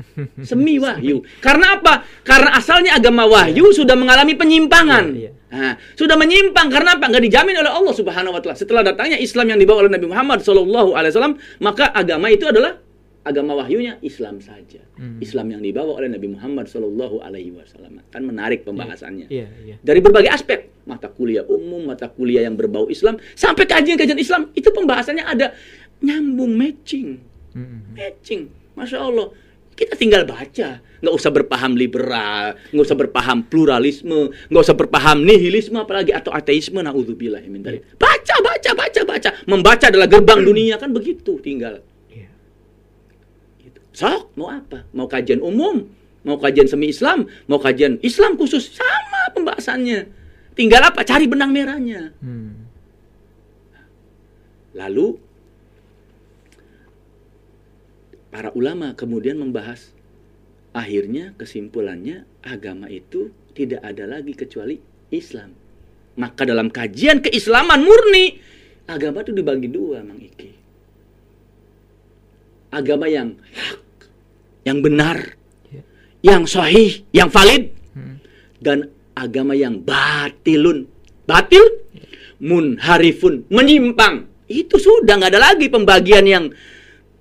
[0.48, 1.20] Semi wahyu.
[1.44, 2.04] Karena apa?
[2.24, 5.04] Karena asalnya agama wahyu sudah mengalami penyimpangan.
[5.12, 5.40] Iya, iya.
[5.52, 7.12] Nah, sudah menyimpang karena apa?
[7.12, 8.56] Nggak dijamin oleh Allah Subhanahu wa taala.
[8.56, 12.80] Setelah datangnya Islam yang dibawa oleh Nabi Muhammad sallallahu alaihi wasallam, maka agama itu adalah
[13.22, 14.80] agama wahyunya Islam saja.
[14.96, 15.20] Hmm.
[15.20, 18.00] Islam yang dibawa oleh Nabi Muhammad sallallahu alaihi wasallam.
[18.08, 19.28] Kan menarik pembahasannya.
[19.28, 19.76] Iya, iya.
[19.78, 24.72] Dari berbagai aspek, mata kuliah umum, mata kuliah yang berbau Islam, sampai kajian-kajian Islam, itu
[24.72, 25.52] pembahasannya ada
[26.00, 27.20] nyambung matching
[27.52, 27.92] Hmm.
[27.92, 28.48] matching.
[28.72, 29.28] Masya Allah.
[29.72, 30.80] Kita tinggal baca.
[31.02, 36.78] Nggak usah berpaham liberal, nggak usah berpaham pluralisme, nggak usah berpaham nihilisme, apalagi atau ateisme.
[36.78, 37.98] Naudzubillah min dzalik.
[37.98, 39.30] Baca, baca, baca, baca.
[39.50, 41.42] Membaca adalah gerbang dunia kan begitu.
[41.42, 41.82] Tinggal.
[42.06, 42.30] Iya.
[43.58, 43.82] Gitu.
[43.90, 44.86] Sok, mau apa?
[44.94, 45.90] Mau kajian umum,
[46.22, 50.06] mau kajian semi Islam, mau kajian Islam khusus, sama pembahasannya.
[50.54, 51.02] Tinggal apa?
[51.02, 52.14] Cari benang merahnya.
[52.22, 52.62] Hmm.
[54.78, 55.18] Lalu
[58.32, 59.92] para ulama kemudian membahas
[60.72, 64.80] akhirnya kesimpulannya agama itu tidak ada lagi kecuali
[65.12, 65.52] Islam.
[66.16, 68.40] Maka dalam kajian keislaman murni
[68.88, 70.50] agama itu dibagi dua, Mang Iki.
[72.72, 73.80] Agama yang hak,
[74.64, 75.36] yang benar,
[75.68, 75.82] Iya.
[76.24, 78.16] yang sahih, yang valid Hmm.
[78.64, 80.88] dan agama yang batilun.
[81.28, 81.62] Batil,
[82.40, 84.24] munharifun, menyimpang.
[84.48, 86.44] Itu sudah nggak ada lagi pembagian yang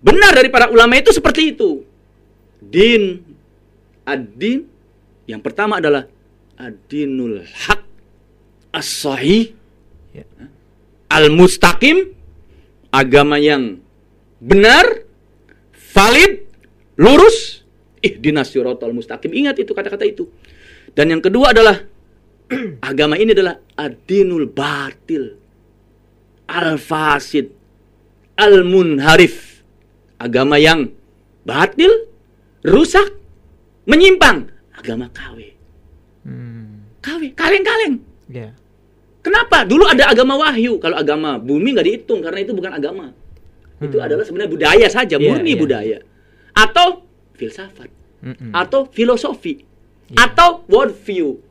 [0.01, 1.85] benar dari para ulama itu seperti itu.
[2.61, 3.21] Din,
[4.05, 4.65] ad-din,
[5.29, 6.05] yang pertama adalah
[6.57, 7.81] ad-dinul haq,
[8.73, 9.57] as-sahih,
[10.11, 10.27] Ya.
[11.07, 12.11] al-mustaqim,
[12.91, 13.79] agama yang
[14.43, 15.07] benar,
[15.95, 16.43] valid,
[16.99, 17.63] lurus,
[18.03, 19.31] ihdinas siratal mustaqim.
[19.31, 20.27] Ingat itu kata-kata itu.
[20.91, 21.79] Dan yang kedua adalah
[22.91, 25.39] agama ini adalah ad-dinul batil,
[26.51, 27.47] al-fasid,
[28.35, 29.50] al-munharif.
[30.21, 30.93] Agama yang
[31.41, 31.89] batil,
[32.61, 33.09] rusak,
[33.89, 34.53] menyimpang.
[34.77, 35.57] Agama KW.
[36.21, 36.85] Hmm.
[37.01, 38.05] KW, kaleng-kaleng.
[38.29, 38.53] Ya.
[39.25, 39.65] Kenapa?
[39.65, 40.77] Dulu ada agama wahyu.
[40.77, 43.09] Kalau agama bumi nggak dihitung karena itu bukan agama.
[43.81, 44.05] Itu Hmm.
[44.05, 45.59] adalah sebenarnya budaya saja, Iya, murni iya.
[45.59, 45.97] budaya.
[46.53, 47.01] Atau
[47.33, 47.89] filsafat,
[48.21, 48.53] Mm-mm.
[48.53, 49.65] atau filosofi,
[50.13, 50.29] Iya.
[50.29, 51.41] atau world view.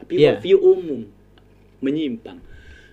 [0.00, 0.40] Tapi Iya.
[0.40, 1.00] world view umum
[1.84, 2.40] menyimpang.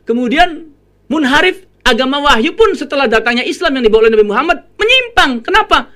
[0.04, 0.68] Kemudian
[1.08, 5.42] munharif agama wahyu pun setelah datangnya Islam yang dibawa oleh Nabi Muhammad menyimpang.
[5.46, 5.90] Kenapa?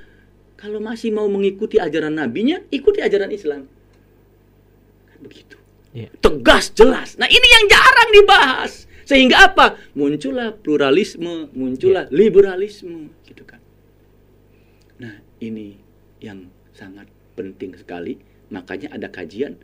[0.55, 3.69] Kalau masih mau mengikuti ajaran nabinya, ikuti ajaran Islam.
[5.09, 5.57] Kan begitu
[5.95, 6.11] Iya.
[6.19, 7.15] tegas jelas.
[7.15, 8.85] Nah ini yang jarang dibahas.
[9.05, 9.77] Sehingga apa?
[9.93, 13.61] Muncullah pluralisme, muncullah liberalisme, gitu kan.
[14.97, 15.77] Nah, ini
[16.17, 17.05] yang sangat
[17.37, 18.17] penting sekali.
[18.49, 19.61] Makanya ada kajian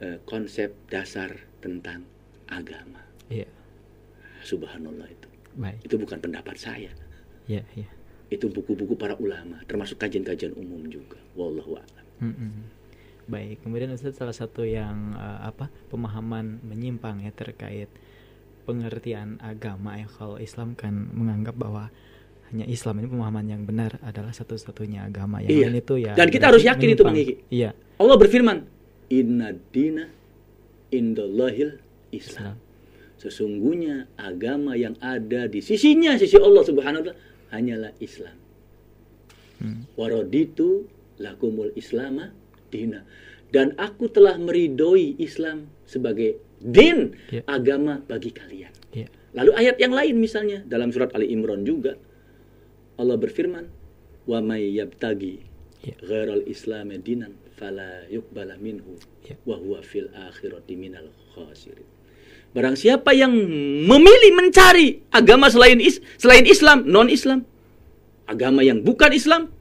[0.00, 2.08] eh, konsep dasar tentang
[2.48, 3.04] agama.
[3.28, 3.44] Iya.
[4.46, 5.28] Subhanallah itu.
[5.58, 5.82] Baik.
[5.82, 6.90] Itu bukan pendapat saya.
[7.50, 7.88] Iya, iya.
[8.30, 11.18] Itu buku-buku para ulama, termasuk kajian-kajian umum juga.
[11.34, 12.04] Wallahu a'lam.
[12.22, 12.52] Mm-mm.
[13.26, 17.90] Baik, kemudian Ustaz salah satu yang eh, apa pemahaman menyimpang ya terkait
[18.62, 21.90] pengertian agama ya kalau Islam kan menganggap bahwa
[22.50, 25.66] hanya Islam ini pemahaman yang benar adalah satu-satunya agama yang Iya.
[25.66, 27.10] lain itu ya Dan kita harus yakin itu, menyimpang.
[27.10, 27.34] Bang Iki.
[27.50, 28.56] Iya, Allah berfirman,
[29.08, 30.06] Inna dina
[30.90, 31.78] indallahil
[32.10, 32.54] Islam.
[32.54, 32.56] Islam.
[33.16, 37.20] Sesungguhnya agama yang ada di sisinya, sisi Allah subhanahu wa ta'ala,
[37.56, 38.36] hanyalah Islam.
[39.56, 39.88] Hmm.
[39.96, 40.84] Waraditu
[41.16, 42.32] lakumul islama
[42.68, 43.08] dina.
[43.48, 47.40] Dan aku telah meridoi Islam sebagai din, Ya.
[47.48, 48.72] agama bagi kalian.
[48.92, 49.08] Iya.
[49.36, 51.96] Lalu ayat yang lain misalnya dalam surat Ali Imran juga
[52.96, 53.68] Allah berfirman,
[54.28, 55.40] "Wa may yabtagi
[55.84, 55.94] Ya.
[56.00, 59.36] ghairal islam dinan fala yuqbala minhu Ya.
[59.44, 61.95] wa huwa fil akhirati minal khasirin."
[62.52, 63.32] Barang siapa yang
[63.84, 67.44] memilih mencari agama selain is, selain Islam, non-Islam,
[68.24, 69.52] agama yang bukan Islam,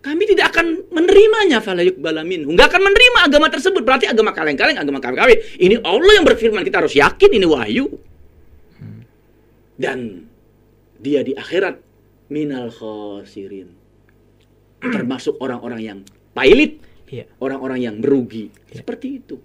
[0.00, 2.54] kami tidak akan menerimanya fala yuqbala minhu.
[2.54, 3.82] Enggak akan menerima agama tersebut.
[3.82, 5.34] Berarti agama kaleng-kaleng, agama kawin-kawin.
[5.58, 7.90] Ini Allah yang berfirman, kita harus yakin ini wahyu.
[9.76, 10.30] Dan
[10.96, 11.82] dia di akhirat
[12.32, 13.74] minal khasirin.
[14.80, 15.98] Termasuk orang-orang yang
[16.32, 16.78] pailit,
[17.10, 17.26] Iya.
[17.42, 18.50] orang-orang yang merugi.
[18.70, 18.82] Ya.
[18.82, 19.42] Seperti itu.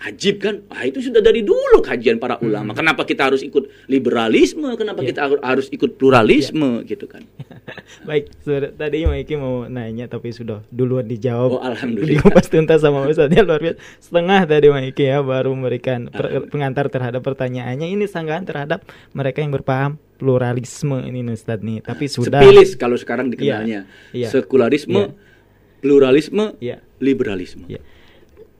[0.00, 0.08] Hmm.
[0.08, 0.64] Ajib kan?
[0.66, 2.72] Ah, itu sudah dari dulu kajian para ulama.
[2.72, 4.64] Kenapa kita harus ikut liberalisme?
[4.74, 5.12] Kenapa Ya.
[5.12, 7.20] kita har- harus ikut pluralisme gitu kan?
[8.08, 11.50] Baik, sudah, tadi Maiki mau nanya tapi sudah duluan dijawab.
[11.50, 12.16] Oh, alhamdulillah.
[12.16, 13.76] Dikupas tuntas sama Ustaznya luar biasa.
[14.00, 17.84] Setengah tadi Maiki ya baru memberikan per- pengantar terhadap pertanyaannya.
[17.86, 18.80] Ini sanggahan terhadap
[19.12, 21.80] mereka yang berpaham pluralisme ini Ustaz nih.
[21.80, 23.84] Tapi sudah Sepilis kalau sekarang dikenalnya.
[24.10, 24.28] Iya.
[24.28, 25.12] Sekularisme, Iya.
[25.78, 26.80] pluralisme, Iya.
[26.98, 27.68] liberalisme.
[27.68, 27.80] Iya.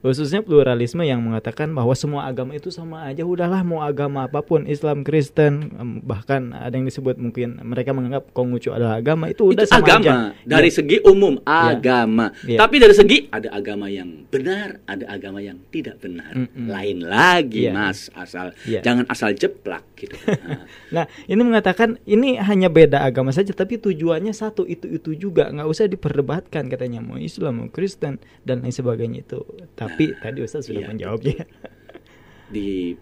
[0.01, 4.65] Khususnya pluralisme yang mengatakan bahwa semua agama itu sama aja udahlah mau agama apa pun
[4.65, 5.69] Islam Kristen
[6.01, 10.01] bahkan ada yang disebut mungkin mereka menganggap Konghucu adalah agama itu udah itu sama agama
[10.01, 10.15] aja.
[10.41, 10.75] dari Iya.
[10.75, 12.33] segi umum agama.
[12.41, 12.57] Iya.
[12.57, 16.33] Tapi dari segi ada agama yang benar, ada agama yang tidak benar.
[16.33, 16.65] Mm-mm.
[16.65, 17.71] Lain lagi, Iya.
[17.71, 18.09] Mas.
[18.11, 18.81] Asal Iya.
[18.81, 20.17] jangan asal jeplak gitu.
[20.17, 20.65] Nah,
[21.01, 25.65] Nah, ini mengatakan ini hanya beda agama saja, tapi tujuannya satu itu itu juga, nggak
[25.65, 29.45] usah diperdebatkan katanya mau Islam mau Kristen dan lain sebagainya itu.
[29.73, 31.43] Tapi tadi Ustaz sudah iya, menjawabnya.
[32.55, 32.93] di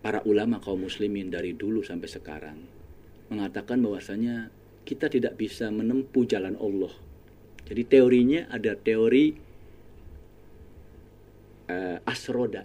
[0.00, 2.58] para ulama kaum muslimin dari dulu sampai sekarang
[3.28, 4.48] mengatakan bahwasanya
[4.86, 6.94] kita tidak bisa menempuh jalan Allah.
[7.66, 9.34] Jadi teorinya ada teori
[11.66, 12.62] eh, asroda.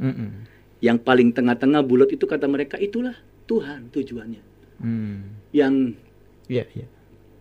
[0.00, 0.48] Mm-mm.
[0.80, 3.14] Yang paling tengah-tengah bulat itu kata mereka itulah
[3.44, 4.42] Tuhan tujuannya.
[4.80, 5.36] Hmm.
[5.52, 6.00] Yang
[6.44, 6.86] Iya, iya.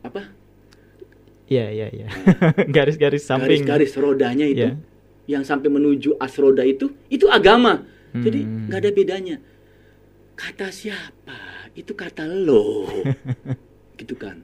[0.03, 0.31] apa?
[1.47, 2.07] Iya, iya, iya.
[2.75, 3.63] Garis-garis samping.
[3.63, 4.79] Garis-garis rodanya itu Iya.
[5.25, 7.83] Yang sampai menuju asroda itu itu agama.
[8.13, 8.69] Jadi Hmm.
[8.69, 9.35] nggak ada bedanya.
[10.33, 11.69] Kata siapa?
[11.73, 12.85] Itu kata lo.
[13.99, 14.41] gitu kan.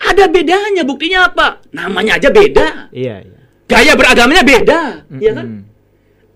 [0.00, 1.60] Ada bedanya, buktinya apa?
[1.72, 2.88] Namanya aja beda.
[2.88, 3.38] Iya, iya.
[3.68, 4.80] Gaya beragamanya beda,
[5.20, 5.46] ya kan?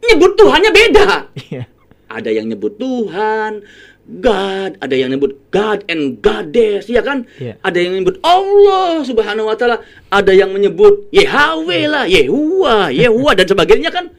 [0.04, 1.06] Nyebut Tuhannya beda.
[1.48, 1.64] Iya.
[2.04, 3.64] Ada yang nyebut Tuhan,
[4.04, 7.24] God, ada yang nyebut God and Goddess, ya kan?
[7.40, 7.56] Iya.
[7.64, 9.80] Ada yang nyebut Allah Subhanahu wa taala,
[10.12, 14.12] ada yang menyebut Yahweh lah, Yehuwa, Yehuwa dan sebagainya kan.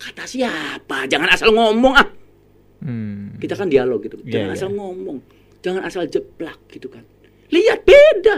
[0.00, 1.04] Kata siapa?
[1.04, 2.08] Jangan asal ngomong ah.
[2.80, 3.36] Hmm.
[3.36, 4.16] Kita kan dialog gitu.
[4.24, 4.56] Iya, Jangan iya.
[4.56, 5.18] asal ngomong.
[5.60, 7.04] Jangan asal jeplak gitu kan.
[7.52, 8.36] Lihat beda.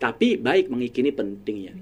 [0.00, 1.74] Tapi baik mengikini penting ya.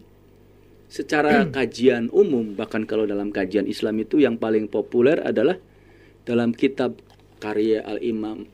[0.91, 5.57] Secara kajian umum bahkan kalau dalam kajian Islam itu yang paling populer adalah
[6.29, 6.99] dalam kitab
[7.43, 8.47] karya Al-Imam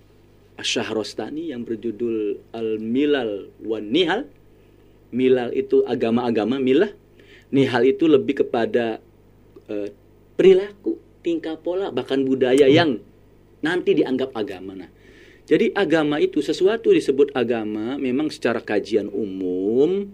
[0.56, 4.24] Asy-Syahrastani yang berjudul Al-Milal wan Nihal.
[5.12, 6.92] Milal itu agama-agama, milah.
[7.52, 9.00] Nihal itu lebih kepada
[9.68, 9.88] eh,
[10.36, 13.00] perilaku, tingkah pola, bahkan budaya yang
[13.60, 14.72] nanti dianggap agama.
[14.76, 14.90] Nah,
[15.48, 20.12] jadi agama itu sesuatu disebut agama memang secara kajian umum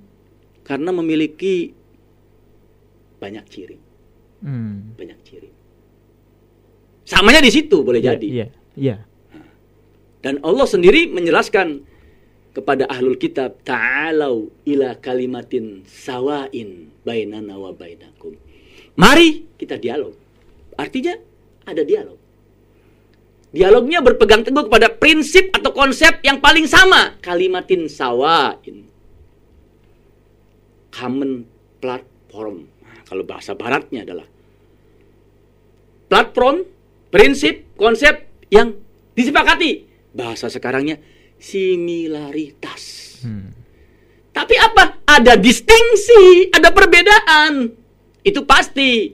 [0.63, 1.75] karena memiliki
[3.19, 3.79] banyak ciri,
[4.45, 4.95] Hmm.
[4.95, 5.51] banyak ciri.
[7.05, 8.29] Samanya di situ boleh Iya, jadi.
[8.31, 8.47] Iya,
[8.79, 9.03] iya.
[10.25, 11.85] Dan Allah sendiri menjelaskan
[12.55, 18.39] kepada ahlul kitab, ta'alau ila kalimatin sawain bainana wa bainakum.
[18.95, 20.15] Mari kita dialog.
[20.79, 21.19] Artinya
[21.67, 22.17] ada dialog.
[23.55, 28.87] Dialognya berpegang teguh kepada prinsip atau konsep yang paling sama, kalimatin sawain.
[30.91, 31.47] Common
[31.79, 32.67] platform.
[32.83, 34.27] Nah, kalau bahasa baratnya adalah
[36.11, 36.67] platform
[37.15, 38.71] prinsip, konsep yang
[39.19, 39.91] disepakati.
[40.15, 41.03] Bahasa sekarangnya
[41.35, 42.83] similaritas.
[43.27, 43.51] Hmm.
[44.31, 45.03] Tapi apa?
[45.03, 47.75] Ada distingsi, ada perbedaan.
[48.23, 49.11] Itu pasti.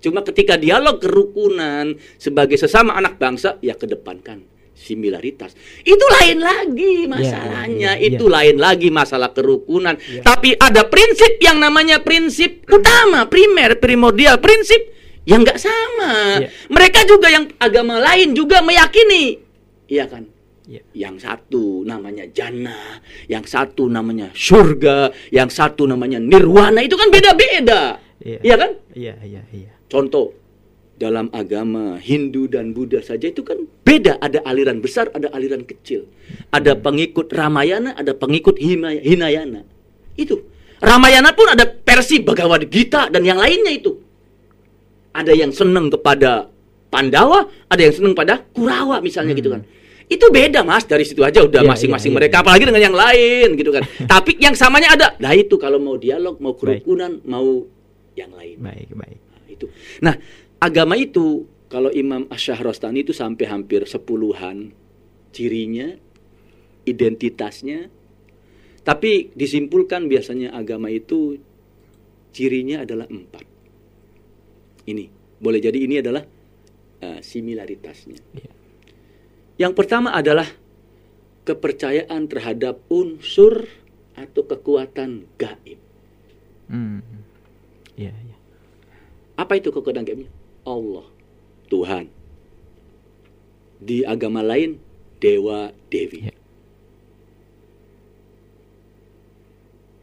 [0.00, 4.42] Cuma ketika dialog kerukunan sebagai sesama anak bangsa, ya kedepankan
[4.80, 5.52] similaritas.
[5.84, 8.00] Itu lain lagi masalahnya.
[8.00, 8.16] iya, iya.
[8.16, 10.00] Itu lain lagi masalah kerukunan.
[10.00, 10.24] Iya.
[10.24, 14.99] Tapi ada prinsip yang namanya prinsip utama, primer, primordial, prinsip
[15.30, 16.42] yang nggak sama.
[16.42, 16.48] Iya.
[16.66, 19.38] Mereka juga yang agama lain juga meyakini.
[19.86, 20.26] Iya kan?
[20.66, 20.82] Iya.
[20.90, 22.98] Yang satu namanya jannah,
[23.30, 26.82] yang satu namanya surga, yang satu namanya nirwana.
[26.82, 28.02] Itu kan beda-beda.
[28.18, 28.38] Iya.
[28.42, 28.70] Iya kan?
[28.92, 29.72] Iya, iya, iya.
[29.86, 30.34] Contoh
[31.00, 34.18] dalam agama Hindu dan Buddha saja itu kan beda.
[34.18, 36.10] Ada aliran besar, ada aliran kecil.
[36.50, 39.62] Ada pengikut Ramayana, ada pengikut Hinayana.
[40.18, 40.42] Itu.
[40.80, 44.09] Ramayana pun ada versi Bhagavad Gita dan yang lainnya itu.
[45.10, 46.46] Ada yang seneng kepada
[46.90, 49.62] Pandawa, ada yang seneng pada Kurawa misalnya gitu kan.
[50.10, 52.26] Itu beda mas dari situ aja udah Iya, masing-masing iya, iya.
[52.26, 53.86] mereka apalagi dengan yang lain gitu kan.
[54.12, 55.08] Tapi yang samanya ada.
[55.22, 57.62] Nah itu kalau mau dialog, mau kerukunan, mau
[58.18, 58.58] yang lain.
[58.58, 59.18] Baik, baik.
[59.22, 59.66] Nah, itu.
[60.02, 60.14] Nah,
[60.58, 64.74] agama itu kalau Imam Ash-Shahrastani itu sampai hampir sepuluhan
[65.30, 65.94] cirinya,
[66.82, 67.86] identitasnya.
[68.82, 71.38] Tapi disimpulkan biasanya agama itu
[72.34, 73.46] cirinya adalah empat.
[74.86, 75.04] Ini
[75.40, 76.24] boleh jadi ini adalah
[77.00, 78.18] eh, similaritasnya.
[78.36, 78.52] Iya.
[79.60, 80.48] Yang pertama adalah
[81.44, 83.68] kepercayaan terhadap unsur
[84.16, 85.80] atau kekuatan gaib.
[86.70, 87.02] Hmm.
[87.96, 88.36] Iya, iya.
[89.36, 90.30] Apa itu kekuatan gaibnya?
[90.64, 91.04] Allah,
[91.72, 92.12] Tuhan.
[93.80, 94.76] Di agama lain,
[95.20, 96.28] dewa, dewi.
[96.28, 96.36] Ya.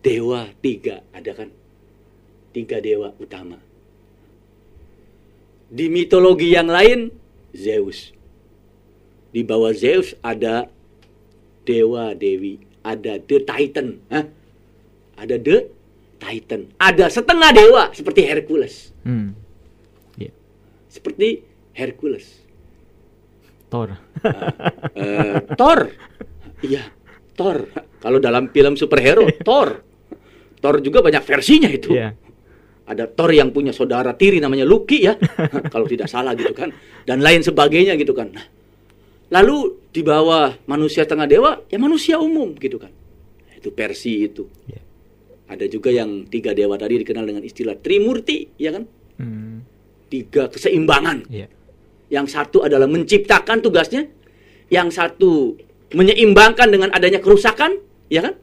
[0.02, 1.50] Dewa tiga, ada kan?
[2.54, 3.67] Tiga dewa utama.
[5.68, 7.12] Di mitologi yang lain,
[7.52, 8.16] Zeus.
[9.36, 10.72] Di bawah Zeus ada
[11.68, 12.64] dewa, dewi.
[12.88, 14.00] Ada the Titan.
[14.08, 14.26] Hah?
[15.20, 15.68] Ada the
[16.18, 16.72] Titan.
[16.80, 18.96] Ada setengah dewa seperti Hercules.
[19.04, 19.36] Hmm.
[20.16, 20.32] Iya.
[20.88, 21.44] Seperti
[21.76, 22.26] Hercules.
[23.68, 23.92] Thor.
[24.96, 25.92] Eh, Thor.
[26.64, 26.88] Iya,
[27.36, 27.68] Thor.
[28.00, 29.84] Kalau dalam film superhero, Thor.
[30.58, 31.92] Thor juga banyak versinya itu.
[31.92, 32.16] Iya.
[32.88, 35.20] Ada Thor yang punya saudara tiri namanya Loki ya,
[35.74, 36.72] kalau tidak salah gitu kan.
[37.04, 38.32] Dan lain sebagainya gitu kan.
[38.32, 38.46] Nah,
[39.28, 42.92] lalu di bawah manusia tengah dewa, ya manusia umum gitu kan.
[43.60, 44.48] Itu versi itu.
[44.72, 44.82] Iya.
[45.48, 48.84] Ada juga yang tiga dewa tadi dikenal dengan istilah Trimurti, ya kan?
[49.20, 49.64] Hmm.
[50.08, 51.28] Tiga keseimbangan.
[51.28, 51.48] Iya.
[52.08, 54.08] Yang satu adalah menciptakan tugasnya,
[54.72, 55.60] yang satu
[55.92, 58.36] menyeimbangkan dengan adanya kerusakan, ya kan?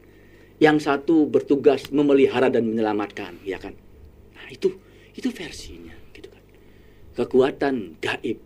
[0.57, 3.73] Yang satu bertugas memelihara dan menyelamatkan, ya kan?
[4.45, 4.69] Nah, itu
[5.17, 6.43] itu versinya, gitu kan.
[7.17, 8.37] Kekuatan gaib.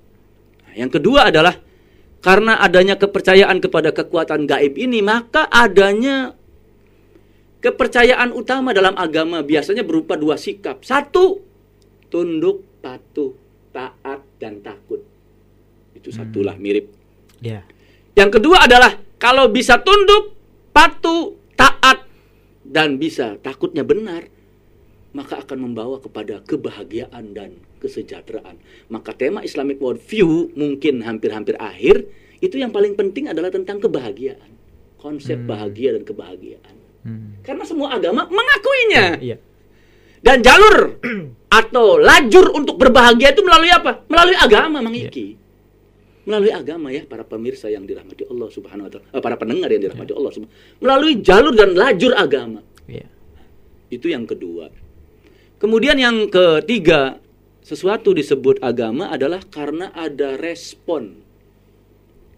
[0.64, 1.60] Nah, yang kedua adalah
[2.24, 6.32] karena adanya kepercayaan kepada kekuatan gaib ini, maka adanya
[7.60, 10.88] kepercayaan utama dalam agama biasanya berupa dua sikap.
[10.88, 11.44] Satu,
[12.08, 13.36] tunduk, patuh,
[13.76, 15.04] taat, dan takut.
[15.92, 16.88] Itu satulah mirip.
[17.44, 17.68] Iya.
[18.16, 20.32] Yang kedua adalah kalau bisa tunduk,
[20.72, 22.08] patuh, taat,
[22.64, 24.39] dan bisa takutnya benar,
[25.12, 28.62] maka akan membawa kepada kebahagiaan dan kesejahteraan.
[28.94, 32.06] Maka tema Islamic Worldview mungkin hampir-hampir akhir,
[32.40, 34.52] itu yang paling penting adalah tentang kebahagiaan.
[35.00, 36.76] Konsep bahagia dan kebahagiaan.
[37.08, 37.40] Hmm.
[37.42, 39.06] Karena semua agama mengakuinya.
[39.18, 39.38] Iya.
[40.20, 41.00] Dan jalur
[41.60, 44.04] atau lajur untuk berbahagia itu melalui apa?
[44.12, 45.40] Melalui agama, Mang Iki.
[46.28, 49.82] Melalui agama ya, para pemirsa yang dirahmati Allah Subhanahu wa taala, eh, para pendengar yang
[49.82, 50.56] dirahmati Allah Subhanahu.
[50.84, 52.62] Melalui jalur dan lajur agama.
[52.86, 53.08] Iya.
[53.90, 54.70] Itu yang kedua.
[55.60, 57.20] Kemudian yang ketiga,
[57.60, 61.20] sesuatu disebut agama adalah karena ada respon.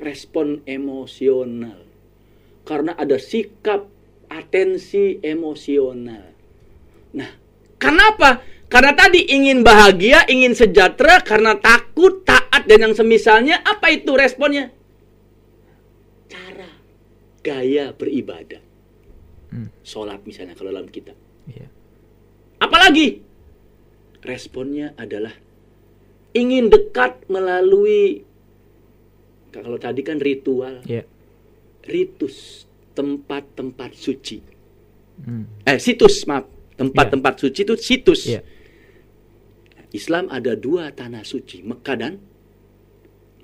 [0.02, 1.86] Respon emosional.
[2.66, 3.86] Karena ada sikap
[4.26, 6.34] atensi emosional.
[7.14, 7.32] Nah,
[7.78, 8.42] kenapa?
[8.72, 14.72] Karena tadi ingin bahagia, ingin sejahtera, karena takut, taat, dan yang semisalnya, apa itu responnya?
[16.32, 16.72] Cara,
[17.44, 18.64] gaya beribadah.
[19.52, 19.68] Hmm.
[19.84, 21.12] Sholat misalnya kalau dalam kita.
[21.52, 21.81] Iya.
[22.62, 23.26] Apalagi
[24.22, 25.34] responnya adalah
[26.38, 28.22] ingin dekat melalui
[29.52, 31.04] kalau tadi kan ritual, Iya.
[31.84, 32.64] ritus,
[32.96, 34.40] tempat-tempat suci.
[35.20, 35.44] Hmm.
[35.68, 36.48] Eh, situs, maaf.
[36.80, 38.32] Tempat-tempat suci itu situs.
[38.32, 38.42] Iya.
[39.92, 42.14] Islam ada dua tanah suci, Mekah dan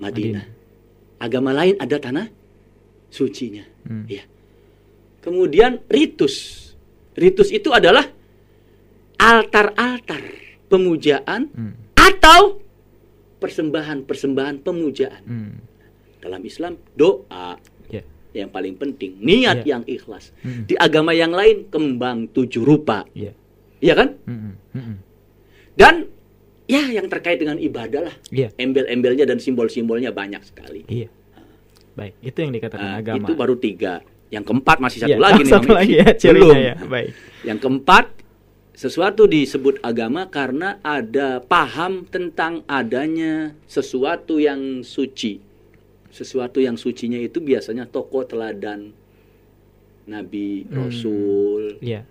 [0.00, 0.42] Madinah.
[0.42, 0.46] Madinah.
[1.20, 2.26] Agama lain ada tanah
[3.12, 3.68] sucinya.
[3.84, 4.08] Hmm.
[4.08, 4.24] Ya.
[5.20, 6.66] Kemudian ritus.
[7.12, 8.08] Ritus itu adalah
[9.18, 10.22] altar-altar
[10.66, 11.74] pemujaan Hmm.
[11.94, 12.62] atau
[13.38, 15.22] persembahan-persembahan pemujaan.
[15.24, 15.52] Hmm.
[16.18, 17.54] Dalam Islam doa
[17.88, 18.02] Ya.
[18.34, 19.76] yang paling penting, niat Ya.
[19.76, 20.34] yang ikhlas.
[20.40, 20.66] Mm-mm.
[20.66, 23.32] Di agama yang lain kembang tujuh rupa, Iya.
[23.78, 24.18] iya kan?
[24.20, 24.54] Mm-mm.
[24.74, 24.96] Mm-mm.
[25.72, 26.10] Dan
[26.66, 28.50] ya yang terkait dengan ibadah lah, Iya.
[28.56, 30.82] embel-embelnya dan simbol-simbolnya banyak sekali.
[30.84, 31.06] Iya.
[31.94, 33.22] Baik, itu yang dikatakan Nah, agama.
[33.22, 34.02] itu baru tiga.
[34.28, 35.50] Yang keempat masih satu Iya, lagi nih.
[35.50, 36.54] Satu lagi ya Belum.
[36.54, 36.74] ya.
[36.84, 37.10] Baik.
[37.42, 38.04] Yang keempat,
[38.78, 45.42] sesuatu disebut agama karena ada paham tentang adanya sesuatu yang suci.
[46.14, 48.94] Sesuatu yang sucinya itu biasanya tokoh teladan
[50.06, 50.86] nabi, Hmm.
[50.86, 52.06] rasul, Iya.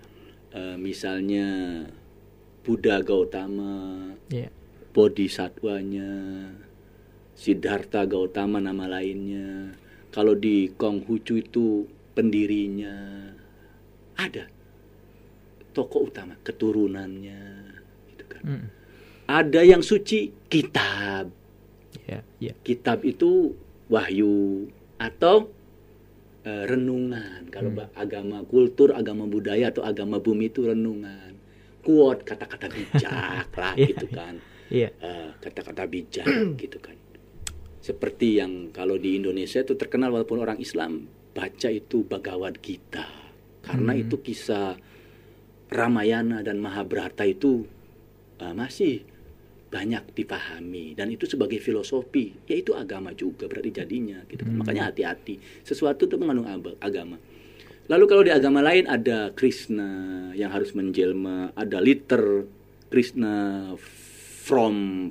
[0.52, 1.48] eh, misalnya
[2.68, 4.52] Buddha Gautama, Iya.
[4.92, 6.12] bodhisatwanya,
[7.32, 9.72] Siddhartha Gautama nama lainnya.
[10.12, 13.24] Kalau di Konghucu itu pendirinya
[14.20, 14.57] ada
[15.78, 17.42] tokoh utama keturunannya
[18.10, 18.42] gitu kan.
[18.42, 18.66] Mm.
[19.28, 21.30] Ada yang suci kitab.
[22.02, 22.52] Iya, iya.
[22.58, 23.54] Kitab itu
[23.86, 24.66] wahyu
[24.98, 25.54] atau
[26.40, 27.46] eh, renungan.
[27.48, 27.78] Kalau Hmm.
[27.78, 31.36] ba- agama kultur, agama budaya atau agama bumi itu renungan.
[31.78, 34.34] Quote kata-kata bijak lah Iya, gitu kan.
[34.68, 34.88] Iya.
[34.96, 36.24] Eh, kata-kata bijak
[36.62, 36.96] gitu kan.
[37.78, 43.04] Seperti yang kalau di Indonesia itu terkenal walaupun orang Islam baca itu Bhagavad Gita.
[43.60, 44.02] Karena Hmm.
[44.02, 44.72] itu kisah
[45.68, 47.64] Ramayana dan Mahabharata itu
[48.40, 49.04] eh, masih
[49.68, 54.52] banyak dipahami dan itu sebagai filosofi yaitu agama juga berarti jadinya gitu kan.
[54.56, 54.60] Hmm.
[54.64, 55.36] Makanya hati-hati.
[55.60, 56.48] Sesuatu itu mengandung
[56.80, 57.20] agama.
[57.88, 59.88] Lalu kalau di agama lain ada Krishna
[60.36, 62.44] yang harus menjelma, ada liter
[62.88, 63.76] Krishna
[64.44, 65.08] from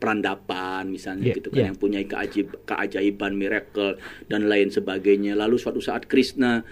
[0.00, 1.66] perandapan misalnya Iya, gitu kan iya.
[1.70, 5.38] yang punya keajib, keajaiban miracle dan lain sebagainya.
[5.38, 6.62] Lalu suatu saat Krishna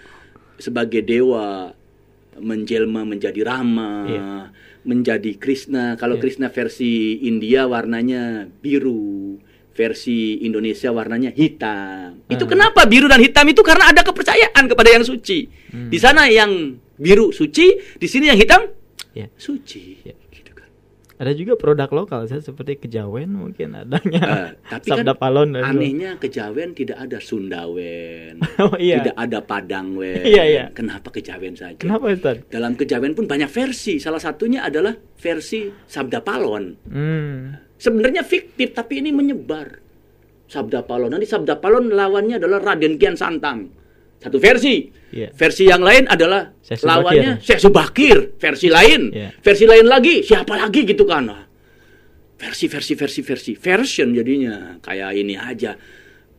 [0.59, 1.71] sebagai dewa
[2.37, 4.29] menjelma menjadi Rama, Iya.
[4.85, 5.97] menjadi Krishna.
[5.97, 6.21] Kalau Iya.
[6.21, 9.41] Krishna versi India warnanya biru,
[9.73, 12.21] versi Indonesia warnanya hitam.
[12.27, 12.49] Itu Ah.
[12.49, 15.47] kenapa biru dan hitam itu karena ada kepercayaan kepada yang suci.
[15.71, 15.89] Hmm.
[15.89, 18.67] Di sana yang biru suci, di sini yang hitam
[19.15, 19.31] Iya.
[19.35, 20.03] suci.
[20.03, 20.15] Iya.
[21.19, 21.27] Kan.
[21.27, 24.23] Ada juga produk lokal saya seperti kejawen mungkin adanya.
[24.23, 29.03] Eh, tapi kan Sabda Palon dan anehnya kejawen tidak ada Sundawen, Oh iya.
[29.03, 30.23] tidak ada Padangwen.
[30.23, 30.65] Iya, iya.
[30.71, 31.75] Kenapa kejawen saja?
[31.75, 32.39] Kenapa Ustaz?
[32.47, 33.99] Dalam kejawen pun banyak versi.
[33.99, 36.79] Salah satunya adalah versi Sabda Palon.
[36.87, 37.59] Hmm.
[37.75, 39.75] Sebenarnya fiktif tapi ini menyebar.
[40.47, 41.11] Sabda Palon.
[41.11, 43.67] Nanti Sabda Palon lawannya adalah Raden Kian Santang.
[44.23, 44.98] Satu versi.
[45.09, 45.33] Iya.
[45.33, 48.17] Versi yang lain adalah Syekh lawannya Syekh Subakir.
[48.37, 49.09] Versi lain.
[49.09, 49.29] Iya.
[49.41, 51.25] Versi lain lagi siapa lagi gitu kan.
[51.25, 51.43] Nah,
[52.39, 55.75] Versi versi versi versi version jadinya kayak ini aja.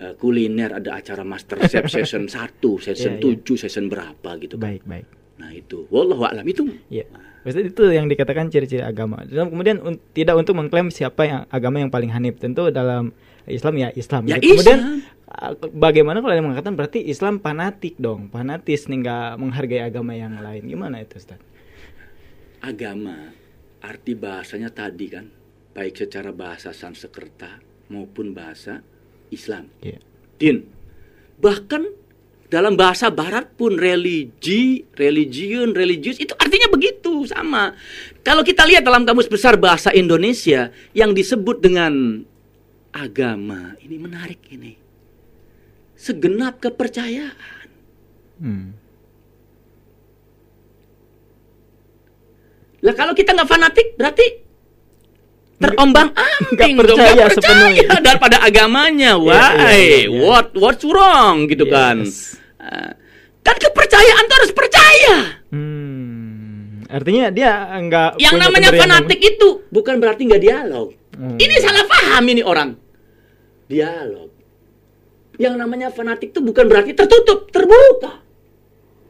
[0.01, 3.45] Eh, kuliner ada acara Master Chef season 1, season Iya, iya.
[3.45, 4.73] 7, season berapa gitu kan.
[4.73, 5.05] Baik, baik.
[5.37, 5.85] Nah, itu.
[5.93, 7.05] Wallahu a'lam itu Iya.
[7.45, 9.21] Maksudnya itu yang dikatakan ciri-ciri agama.
[9.29, 12.41] Dan kemudian un- tidak untuk mengklaim siapa yang agama yang paling hanif.
[12.41, 13.12] Tentu dalam
[13.49, 14.28] Islam ya Islam.
[14.28, 14.59] Ya, Gitu.
[14.59, 20.12] Kemudian uh, bagaimana kalau yang mengatakan berarti Islam fanatik dong, fanatis nih nggak menghargai agama
[20.12, 20.66] yang lain.
[20.66, 21.41] Gimana itu, Ustaz?
[22.61, 23.32] agama
[23.80, 25.26] arti bahasanya tadi kan
[25.72, 28.84] baik secara bahasa Sanskerta maupun bahasa
[29.32, 29.99] Islam Iya.
[30.36, 30.68] din
[31.41, 31.88] bahkan
[32.51, 37.72] dalam bahasa barat pun religi religion religius itu artinya begitu sama
[38.20, 42.26] kalau kita lihat dalam kamus besar bahasa Indonesia yang disebut dengan
[42.91, 44.74] agama ini menarik ini
[45.95, 47.59] segenap kepercayaan
[48.41, 48.72] Hmm.
[52.80, 54.26] Lah kalau kita nggak fanatik berarti
[55.61, 57.84] terombang ambing Nggak dong, percaya sepenuhnya.
[57.84, 59.12] percaya daripada agamanya.
[59.20, 60.20] Iya, iya, iya, iya.
[60.24, 62.09] What what's wrong gitu kan?
[62.09, 62.41] Yes.
[62.57, 62.97] Ah,
[63.45, 65.16] kan kepercayaan tuh harus percaya.
[65.53, 66.88] Hmm.
[66.88, 70.97] Artinya dia nggak Yang namanya fanatik itu bukan berarti nggak dialog.
[71.21, 71.37] Hmm.
[71.37, 72.73] Ini salah paham ini orang.
[73.68, 74.33] Dialog.
[75.37, 78.25] Yang namanya fanatik itu bukan berarti tertutup, terbuka.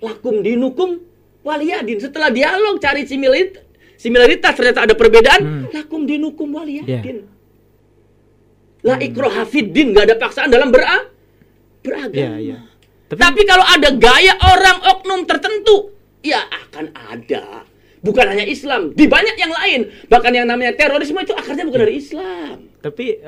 [0.02, 0.98] Lakum dinukum
[1.46, 2.02] waliyadin.
[2.02, 3.62] Setelah dialog cari similaritas,
[3.94, 5.64] similaritas ternyata ada perbedaan, Hmm.
[5.70, 7.18] lakum dinukum waliyadin.
[7.22, 7.30] Ya.
[8.80, 11.06] La ikroha fiddin, nggak ada paksaan dalam bera
[11.84, 12.16] beragama.
[12.16, 12.58] Iya, iya.
[13.06, 15.94] Tapi, Tapi kalau ada gaya orang oknum tertentu,
[16.26, 17.69] ya akan ada.
[18.00, 19.80] Bukan hanya Islam, di banyak yang lain.
[20.06, 22.56] Bahkan yang namanya terorisme itu akarnya bukan dari Islam.
[22.80, 23.20] tapi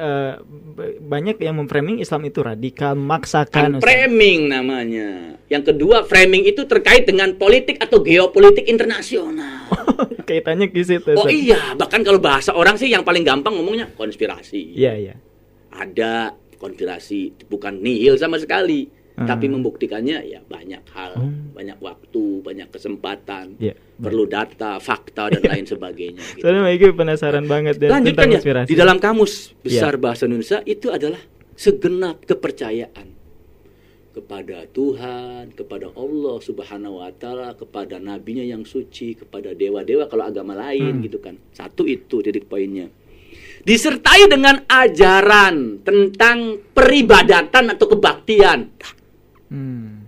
[0.73, 3.68] b- banyak yang memframing Islam itu radikal, Kan memaksakan.
[3.77, 3.85] Ustaz.
[3.85, 5.37] framing namanya.
[5.47, 9.68] Yang kedua, framing itu terkait dengan politik atau geopolitik internasional.
[10.25, 11.12] Kaitannya ke situ.
[11.12, 14.73] Oh iya, bahkan kalau bahasa orang sih yang paling gampang ngomongnya konspirasi.
[14.73, 15.14] Iya, iya.
[15.68, 18.89] Ada konspirasi, bukan nihil sama sekali.
[19.12, 19.29] Hmm.
[19.29, 21.53] Tapi membuktikannya ya banyak hal, Hmm.
[21.53, 23.77] banyak waktu, banyak kesempatan, Iya.
[24.03, 26.22] Perlu data, fakta dan lain sebagainya.
[26.34, 26.42] gitu.
[26.42, 28.68] Soalnya Maiki penasaran banget ya Lanjutkan tentang ya konspirasi.
[28.68, 29.57] di dalam kamus Iya.
[29.62, 31.22] besar bahasa Indonesia itu adalah
[31.55, 33.09] segenap kepercayaan
[34.12, 40.53] kepada Tuhan, kepada Allah Subhanahu wa taala, kepada nabinya yang suci, kepada dewa-dewa kalau agama
[40.53, 41.03] lain Hmm.
[41.03, 41.40] gitu kan.
[41.50, 42.92] Satu itu titik poinnya.
[43.62, 48.68] Disertai dengan ajaran tentang peribadatan atau kebaktian.
[49.48, 50.01] Hmm.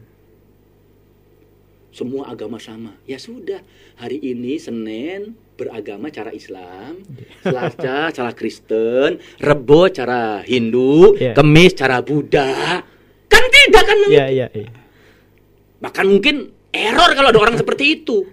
[1.94, 2.98] Semua agama sama.
[3.06, 3.62] Ya sudah,
[3.94, 7.06] hari ini Senin beragama cara Islam,
[7.46, 11.38] Selasa cara Kristen, Rebo cara Hindu, Iya.
[11.38, 12.82] Kemis cara Buddha.
[13.30, 13.98] Kan tidak kan?
[14.10, 14.70] Iya, iya, iya.
[15.78, 18.26] Bahkan mungkin error kalau ada orang seperti itu.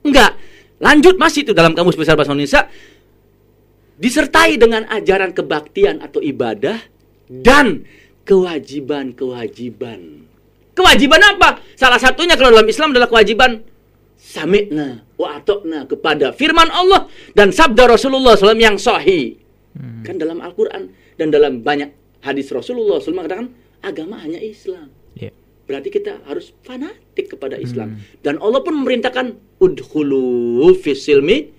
[0.00, 0.32] Enggak.
[0.80, 2.70] Lanjut masih itu dalam kamus besar bahasa Indonesia
[3.98, 6.78] disertai dengan ajaran kebaktian atau ibadah
[7.26, 7.82] dan
[8.22, 10.27] kewajiban-kewajiban.
[10.78, 11.58] Kewajiban apa?
[11.74, 13.66] Salah satunya kalau dalam Islam adalah kewajiban
[14.14, 19.34] sami'na wa atokna kepada firman Allah dan sabda Rasulullah SAW yang sahih.
[19.74, 20.06] Hmm.
[20.06, 23.50] Kan dalam Al-Quran dan dalam banyak hadis Rasulullah SAW mengatakan
[23.82, 24.94] agama hanya Islam.
[25.18, 25.34] Iya.
[25.66, 27.98] Berarti kita harus fanatik kepada Islam.
[27.98, 28.22] Hmm.
[28.22, 31.50] Dan Allah pun memerintahkan udhulu fisilmi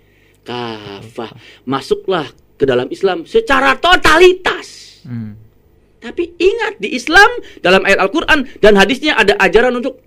[0.48, 1.36] kafah.
[1.68, 5.04] Masuklah ke dalam Islam secara totalitas.
[5.04, 5.49] Hmm.
[6.00, 7.28] Tapi ingat di Islam
[7.60, 10.00] dalam ayat Al-Quran dan hadisnya ada ajaran untuk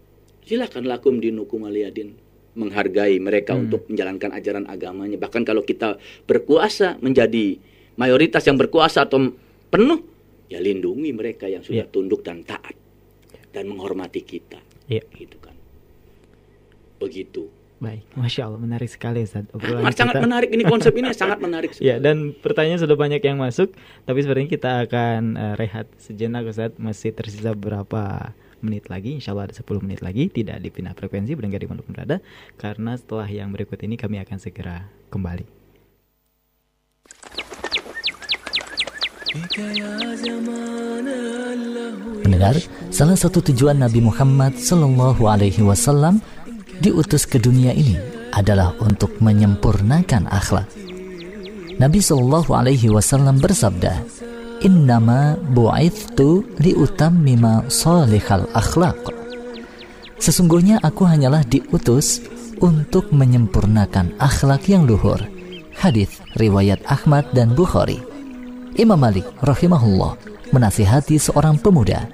[0.42, 2.16] silakan lakum dinukum aliyadin
[2.52, 3.68] menghargai mereka Hmm.
[3.68, 5.16] untuk menjalankan ajaran agamanya.
[5.16, 7.56] Bahkan kalau kita berkuasa menjadi
[7.96, 9.32] mayoritas yang berkuasa atau
[9.68, 10.00] penuh,
[10.48, 11.92] ya lindungi mereka yang sudah Iya.
[11.92, 12.76] tunduk dan taat
[13.52, 14.60] dan menghormati kita.
[14.88, 15.04] Iya.
[15.12, 15.56] Gitu kan.
[17.00, 17.48] Begitu.
[17.82, 19.42] Baik, masya Allah menarik sekali Ustaz.
[19.50, 20.22] Obrolan sangat kita.
[20.22, 21.74] menarik ini konsep ini sangat menarik.
[21.82, 23.74] Ya, dan pertanyaan sudah banyak yang masuk,
[24.06, 26.78] tapi sepertinya kita akan eh, rehat sejenak Ustaz.
[26.78, 28.30] Masih tersisa beberapa
[28.62, 32.16] menit lagi, insya Allah ada 10 menit lagi, tidak dipindah frekuensi, berdengar di mana berada,
[32.54, 35.42] karena setelah yang berikut ini kami akan segera kembali.
[42.22, 42.54] Mendengar,
[42.94, 46.22] salah satu tujuan Nabi Muhammad Sallallahu Alaihi Wasallam
[46.82, 47.94] diutus ke dunia ini
[48.34, 50.66] adalah untuk menyempurnakan akhlak.
[51.78, 54.02] Nabi Sallallahu Alaihi Wasallam bersabda,
[54.62, 58.98] Innama bu'ithtu liutammima salihal akhlak.
[60.22, 62.22] Sesungguhnya aku hanyalah diutus
[62.62, 65.18] untuk menyempurnakan akhlak yang luhur.
[65.74, 67.98] Hadis riwayat Ahmad dan Bukhari.
[68.78, 70.14] Imam Malik rahimahullah
[70.54, 72.06] menasihati seorang pemuda,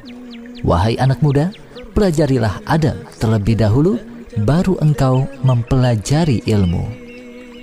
[0.65, 1.53] "Wahai anak muda,
[1.93, 4.01] pelajarilah adab terlebih dahulu
[4.45, 6.85] baru engkau mempelajari ilmu."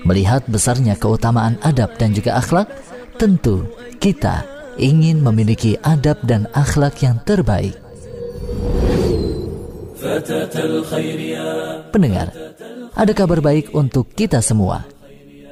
[0.06, 2.70] Melihat besarnya keutamaan adab dan juga akhlak,
[3.18, 3.66] tentu
[3.98, 4.46] kita
[4.78, 7.74] ingin memiliki adab dan akhlak yang terbaik.
[11.90, 12.30] Pendengar,
[12.94, 14.86] ada kabar baik untuk kita semua.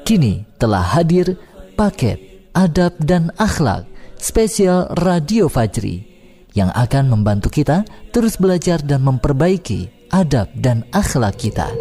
[0.06, 1.40] Kini telah hadir
[1.74, 2.22] paket
[2.54, 3.90] adab dan akhlak
[4.22, 6.06] spesial Radio Fajri
[6.54, 7.82] yang akan membantu kita
[8.14, 11.74] terus belajar dan memperbaiki adab dan akhlak kita.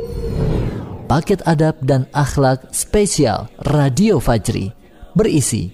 [1.05, 4.73] Paket adab dan akhlak spesial Radio Fajri
[5.13, 5.69] berisi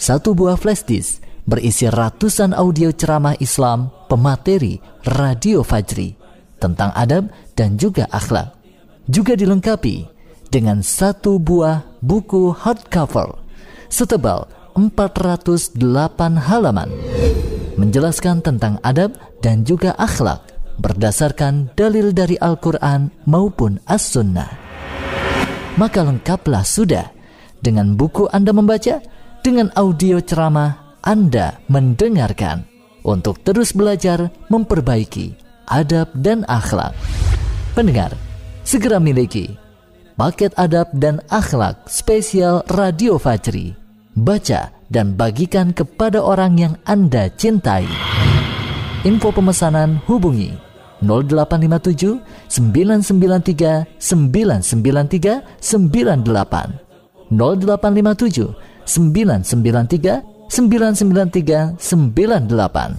[0.00, 6.16] satu buah flash disk berisi ratusan audio ceramah Islam pemateri Radio Fajri
[6.56, 8.56] tentang adab dan juga akhlak.
[9.04, 10.08] Juga dilengkapi
[10.48, 13.36] dengan satu buah buku hardcover
[13.92, 15.76] setebal 408
[16.40, 16.88] halaman
[17.76, 19.12] menjelaskan tentang adab
[19.44, 24.50] dan juga akhlak berdasarkan dalil dari Al-Quran maupun As-Sunnah.
[25.78, 27.10] Maka lengkaplah sudah
[27.62, 29.02] dengan buku Anda membaca,
[29.42, 32.66] dengan audio ceramah Anda mendengarkan
[33.06, 35.38] untuk terus belajar memperbaiki
[35.70, 36.94] adab dan akhlak.
[37.78, 38.10] Pendengar,
[38.66, 39.68] segera miliki
[40.18, 43.78] paket adab dan akhlak spesial Radio Fajri.
[44.18, 47.86] Baca dan bagikan kepada orang yang Anda cintai.
[49.06, 50.67] Info pemesanan hubungi
[51.01, 56.79] 0857 993 993 98
[57.31, 58.55] 0857
[58.85, 62.95] 993 993 98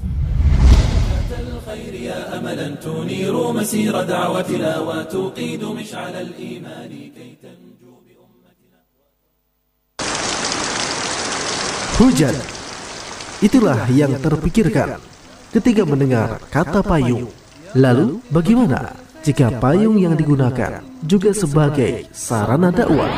[2.35, 7.95] أملا تنير مسير دعوتنا وتوقيد مشعل الإيمان كي تنجو
[11.95, 12.35] Hujan.
[13.39, 14.99] Itulah yang terpikirkan
[15.55, 17.31] ketika mendengar kata payung.
[17.78, 23.10] Lalu bagaimana jika payung yang digunakan juga sebagai sarana dakwah?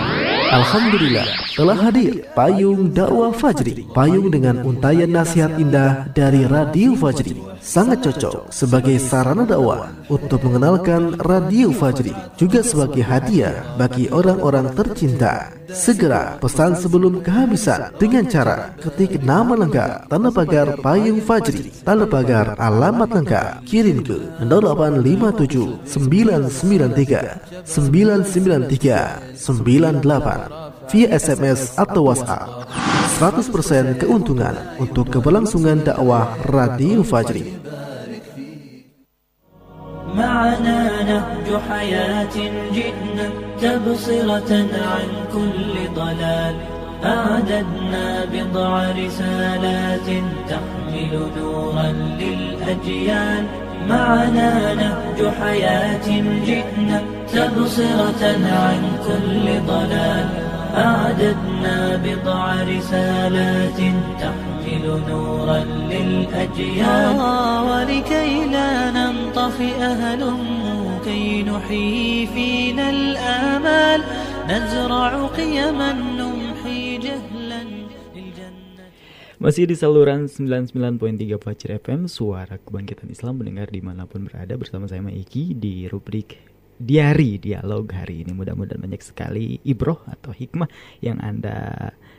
[0.51, 3.87] Alhamdulillah telah hadir payung dakwah Fajri.
[3.95, 11.15] Payung dengan untayan nasihat indah dari Radio Fajri sangat cocok sebagai sarana dakwah untuk mengenalkan
[11.21, 15.53] Radio Fajri juga sebagai hadiah bagi orang-orang tercinta.
[15.71, 22.59] Segera pesan sebelum kehabisan dengan cara ketik nama lengkap tanda pagar payung Fajri tanda pagar
[22.59, 32.66] alamat lengkap kirim ke 0857 993 993 98 via SMS atau WhatsApp.
[33.16, 37.66] 100% keuntungan untuk keberlangsungan dakwah Radio Fajri.
[40.16, 42.36] معنا نهج حياة
[42.72, 43.28] جئنا
[43.60, 46.54] تبصرة عن كل ضلال
[47.04, 50.08] أعددنا بضع رسالات
[50.48, 53.44] تحمل نورا للأجيال
[53.88, 56.08] معنا نهج حياة
[56.46, 58.22] جئنا تبصرة
[58.64, 60.28] عن كل ضلال
[60.75, 63.79] أعددنا بضع رسالات
[64.21, 65.59] تحمل نورا
[65.91, 67.19] للأجيال
[67.69, 74.01] ولكي لا ننطفئ هلموا كي نحيي فينا الآمال
[74.49, 77.61] نزرع قيما نمحي جهلا
[78.15, 78.85] للجنة
[79.41, 85.57] Masih di saluran 99.3 Fajr FM Suara Kebangkitan Islam mendengar dimanapun berada Bersama saya Maiki
[85.57, 86.50] di rubrik
[86.81, 88.33] Diari Dialog hari ini.
[88.33, 90.65] Mudah-mudahan banyak sekali ibroh atau hikmah
[90.97, 91.57] Yang Anda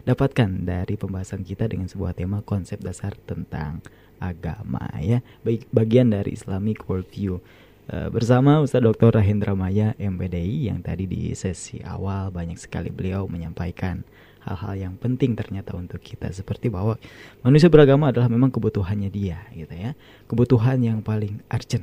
[0.06, 3.82] dapatkan dari pembahasan kita Dengan sebuah tema konsep dasar tentang
[4.22, 5.18] agama ya.
[5.42, 7.42] Baik bagian dari Islamic Worldview.
[7.90, 9.18] Eh, bersama Ustadz Dr.
[9.18, 14.06] Rahendra Maya MPDI yang tadi di sesi awal banyak sekali beliau menyampaikan
[14.46, 16.30] hal-hal yang penting ternyata untuk kita.
[16.30, 16.94] Seperti bahwa
[17.42, 19.98] manusia beragama adalah memang kebutuhannya dia gitu ya.
[20.30, 21.82] Kebutuhan yang paling urgent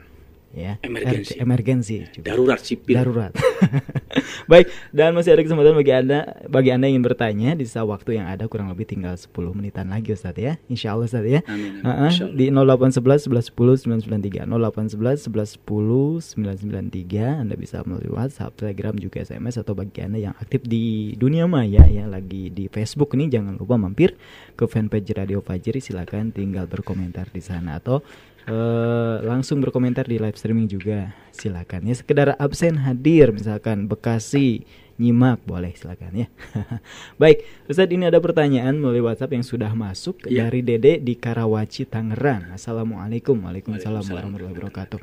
[0.51, 1.37] ya Emergensi.
[1.37, 2.33] Emergensi juga.
[2.33, 2.95] Darurat sipil.
[2.97, 3.31] darurat
[4.51, 6.19] baik dan masih ada kesempatan bagi anda
[6.49, 9.93] bagi anda yang ingin bertanya di sisa waktu yang ada kurang lebih tinggal 10 menitan
[9.93, 11.85] lagi Ustadz ya Insya Allah Ustadz ya Amin, amin.
[11.85, 12.11] Allah.
[12.33, 19.21] di 0811 11 10 993 0811 11 10 993 Anda bisa melalui WhatsApp, Telegram juga
[19.21, 23.55] SMS atau bagi Anda yang aktif di dunia maya ya lagi di Facebook nih jangan
[23.61, 24.17] lupa mampir
[24.57, 28.01] ke fanpage Radio Fajri silakan tinggal berkomentar di sana atau
[28.49, 31.13] eh, langsung berkomentar di live streaming juga.
[31.29, 34.65] Silakan ya sekedar absen hadir misalkan Bekasi
[34.99, 36.27] nyimak boleh silakan ya.
[37.21, 40.43] Baik Ustadz ini ada pertanyaan melalui WhatsApp yang sudah masuk Ya.
[40.43, 42.51] dari Dede di Karawaci Tangerang.
[42.51, 43.39] Assalamualaikum.
[43.39, 44.11] Waalaikumsalam Waalaikumsalam.
[44.11, 44.99] warahmatullahi wabarakatuh.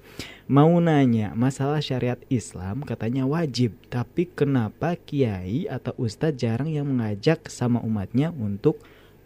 [0.52, 7.48] Mau nanya masalah syariat Islam katanya wajib tapi kenapa kiai atau ustadz jarang yang mengajak
[7.48, 8.76] sama umatnya untuk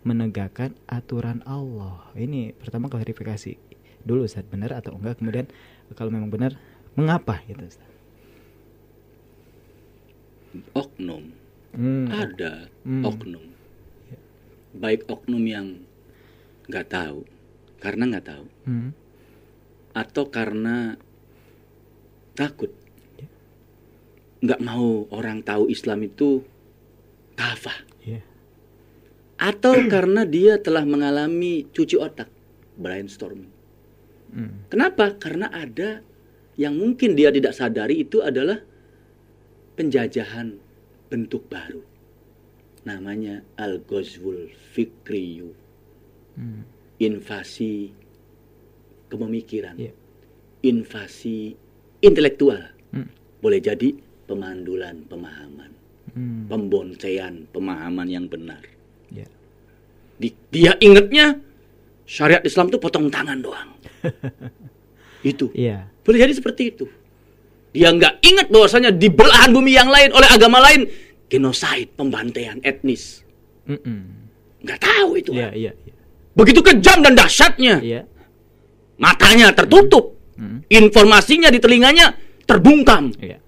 [0.07, 2.07] menegakkan aturan Allah?
[2.15, 3.59] Ini pertama klarifikasi
[4.05, 5.47] dulu Ustadz benar atau enggak kemudian
[5.95, 6.57] kalau memang benar
[6.97, 7.91] mengapa gitu Ustadz
[10.75, 11.31] Oknum.
[11.71, 13.07] Hmm, Ada Hmm.
[13.07, 13.47] oknum.
[14.75, 15.79] Baik oknum yang
[16.67, 17.23] nggak tahu,
[17.83, 18.91] karena nggak tahu, hmm,
[19.95, 20.95] atau karena
[22.39, 22.71] takut,
[24.39, 26.47] nggak mau orang tahu Islam itu
[27.35, 27.75] kafah,
[28.07, 28.23] iya.
[29.43, 32.31] atau karena dia telah mengalami cuci otak,
[32.79, 33.51] brainstorming.
[34.31, 35.19] Hmm, Kenapa?
[35.19, 36.01] Karena ada
[36.55, 38.63] yang mungkin dia tidak sadari itu adalah
[39.75, 40.55] penjajahan
[41.11, 41.83] bentuk baru.
[42.87, 45.51] Namanya Al-Ghazwul Fikriyu.
[46.39, 46.63] hmm,
[47.01, 47.91] Invasi
[49.09, 49.77] kepemikiran.
[49.77, 49.93] Iya.
[50.63, 51.57] Invasi
[52.01, 52.61] intelektual.
[52.93, 53.09] hmm,
[53.41, 53.97] Boleh jadi
[54.29, 55.73] pemandulan pemahaman.
[56.13, 58.63] hmm, Pemboncean pemahaman yang benar.
[60.21, 61.41] Di- dia ingatnya
[62.11, 63.71] syariat Islam itu potong tangan doang.
[65.23, 65.47] itu.
[65.55, 65.87] Iya.
[66.03, 66.91] Boleh jadi seperti itu.
[67.71, 70.91] Dia nggak ingat bahwasanya di belahan bumi yang lain oleh agama lain
[71.31, 73.23] genosid, pembantaian etnis.
[73.71, 74.27] Mm-mm.
[74.67, 75.31] Nggak tahu itu.
[75.31, 75.95] Iya, iya, iya.
[76.35, 77.79] Begitu kejam dan dahsyatnya.
[77.79, 78.03] Iya.
[78.99, 82.17] Matanya tertutup, Hmm, informasinya di telinganya
[82.49, 83.13] terbungkam.
[83.21, 83.45] Iya.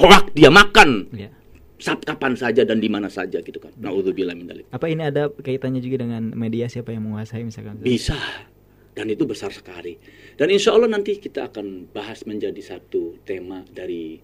[0.00, 1.28] Hoak dia makan Iya.
[1.82, 3.74] Sab kapan saja dan di mana saja gitu kan.
[3.74, 4.46] Nauzubillah min.
[4.70, 7.82] Apa ini ada kaitannya juga dengan media siapa yang menguasai misalkan?
[7.82, 8.14] Bisa.
[8.94, 9.98] Dan itu besar sekali.
[10.38, 14.20] Dan insya Allah nanti kita akan bahas menjadi satu tema dari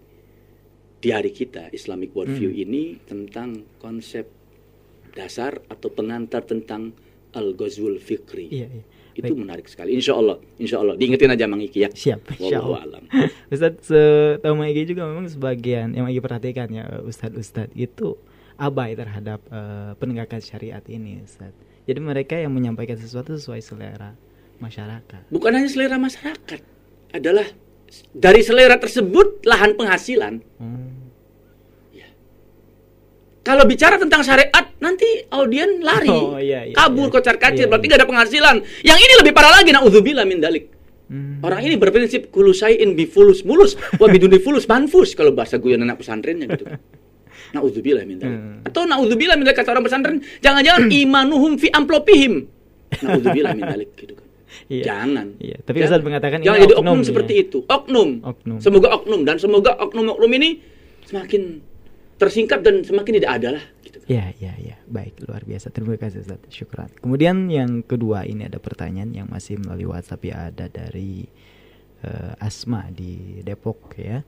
[1.03, 2.65] diari kita Islamic Worldview Hmm.
[2.69, 4.31] ini tentang konsep
[5.15, 6.95] dasar atau pengantar tentang
[7.35, 8.55] Al-Ghazwul Fikri.
[8.55, 8.85] Iya, iya.
[9.19, 9.43] Itu Baik.
[9.43, 9.99] menarik sekali.
[9.99, 10.95] Insya Allah, insya Allah.
[10.95, 11.91] Diingetin aja Mang Iki ya.
[11.91, 12.81] Siap, insya Allah.
[12.87, 13.03] alam.
[13.55, 18.15] Ustadz, setahu Maigi juga memang sebagian yang Maigi perhatikan ya Ustadz-Ustadz itu
[18.55, 21.59] abai terhadap eh, penegakan syariat ini Ustadz.
[21.91, 24.15] Jadi mereka yang menyampaikan sesuatu sesuai selera
[24.63, 25.33] masyarakat.
[25.35, 26.61] Bukan hanya selera masyarakat,
[27.17, 27.47] adalah
[28.13, 30.45] dari selera tersebut lahan penghasilan.
[30.61, 31.08] Hmm.
[33.49, 36.13] Kalau bicara tentang syariat, nanti audien lari.
[36.13, 37.13] Oh, iya, iya, kabur iya.
[37.17, 37.93] kocar kacir, Iya, berarti iya.
[37.97, 38.57] gak ada penghasilan.
[38.85, 40.69] Yang ini lebih parah lagi, na'udzubillah min dalik.
[41.09, 41.41] Hmm.
[41.41, 45.97] Orang ini berprinsip kulu in bifulus mulus, wa biduni fulus manfus kalau bahasa guyon anak
[46.05, 46.69] pesantrennya gitu.
[47.57, 48.21] Nauzubillah min.
[48.21, 48.61] Hmm.
[48.61, 52.45] Atau nauzubillah min kata orang pesantren, jangan-jangan imanuhum fi amplopihim.
[53.01, 54.27] Nauzubillah min dzalik gitu kan.
[54.69, 54.85] Iya.
[54.85, 55.27] Jangan.
[55.41, 55.93] Iya, tapi Jangan.
[55.93, 57.07] Ustaz mengatakan ini jangan jadi oknum oknum, ya.
[57.09, 57.59] seperti itu.
[57.69, 58.11] Oknum.
[58.21, 58.59] Oknum.
[58.61, 60.51] Semoga oknum dan semoga oknum-oknum ini
[61.05, 61.43] semakin
[62.19, 63.99] tersingkap dan semakin tidak ada lah gitu.
[64.11, 64.77] Ya, ya, ya.
[64.91, 65.71] Baik, luar biasa.
[65.71, 66.43] Terima kasih Ustaz.
[66.51, 66.91] Syukran.
[66.99, 71.31] Kemudian yang kedua ini ada pertanyaan yang masih melalui WhatsApp ya ada dari
[72.03, 74.27] eh, Asma di Depok ya.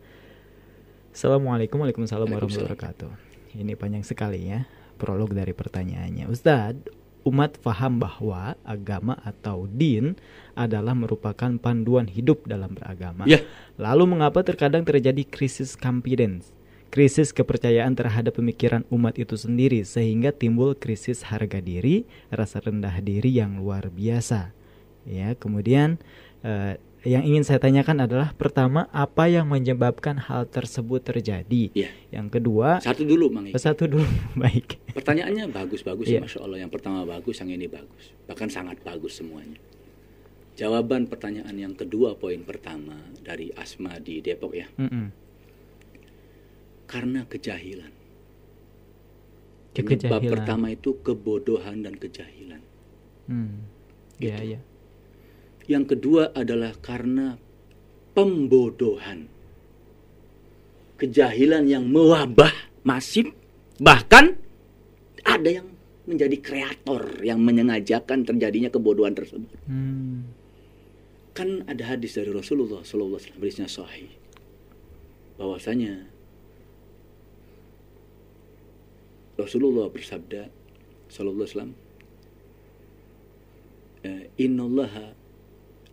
[1.11, 3.11] Assalamualaikum Waalaikumsalam warahmatullahi wabarakatuh.
[3.59, 4.63] Ini panjang sekali ya
[5.01, 6.29] prolog dari pertanyaannya.
[6.29, 6.87] Ustadz,
[7.25, 10.15] umat faham bahwa agama atau din
[10.53, 13.25] adalah merupakan panduan hidup dalam beragama.
[13.25, 13.41] Ya.
[13.81, 16.53] Lalu mengapa terkadang terjadi krisis confidence?
[16.91, 23.31] Krisis kepercayaan terhadap pemikiran umat itu sendiri sehingga timbul krisis harga diri, rasa rendah diri
[23.31, 24.51] yang luar biasa.
[25.07, 26.03] Ya, kemudian
[26.43, 31.71] eh, yang ingin saya tanyakan adalah pertama apa yang menyebabkan hal tersebut terjadi?
[31.73, 31.95] Iya.
[32.11, 33.49] Yang kedua, Satu dulu, Mang.
[33.49, 33.57] Iki.
[33.57, 34.05] satu dulu
[34.43, 34.77] baik.
[34.93, 36.21] Pertanyaannya bagus-bagus Iya.
[36.21, 36.59] ya, Masya Allah.
[36.59, 38.13] Yang pertama bagus, yang ini bagus.
[38.27, 39.57] Bahkan sangat bagus semuanya.
[40.59, 44.67] Jawaban pertanyaan yang kedua, poin pertama dari Asma di Depok ya.
[44.77, 45.30] Mm-mm.
[46.91, 47.93] Karena kejahilan.
[49.71, 50.27] Kejahilan.
[50.35, 52.59] pertama itu kebodohan dan kejahilan.
[53.31, 53.63] Hmm.
[54.19, 54.47] Iya, Gitu.
[54.51, 54.61] iya.
[55.71, 57.39] Yang kedua adalah karena
[58.11, 59.31] pembodohan.
[60.99, 62.51] Kejahilan yang mewabah
[62.83, 63.31] masif.
[63.79, 64.25] Bahkan
[65.23, 65.71] ada yang
[66.11, 69.55] menjadi kreator yang menyengajakan terjadinya kebodohan tersebut.
[69.71, 70.27] Hmm.
[71.33, 74.11] Kan ada hadis dari Rasulullah Sallallahu Alaihi Wasallam hadisnya sahih
[75.39, 76.11] bahwasanya
[79.41, 80.49] Rasulullah bersabda
[81.09, 81.73] Sallallahu Alaihi Wasallam
[84.07, 85.07] eh, Innallaha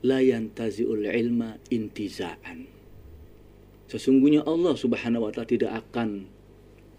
[0.05, 2.67] la yantazi'ul ilma intiza'an
[3.87, 6.27] Sesungguhnya Allah Subhanahu wa taala tidak akan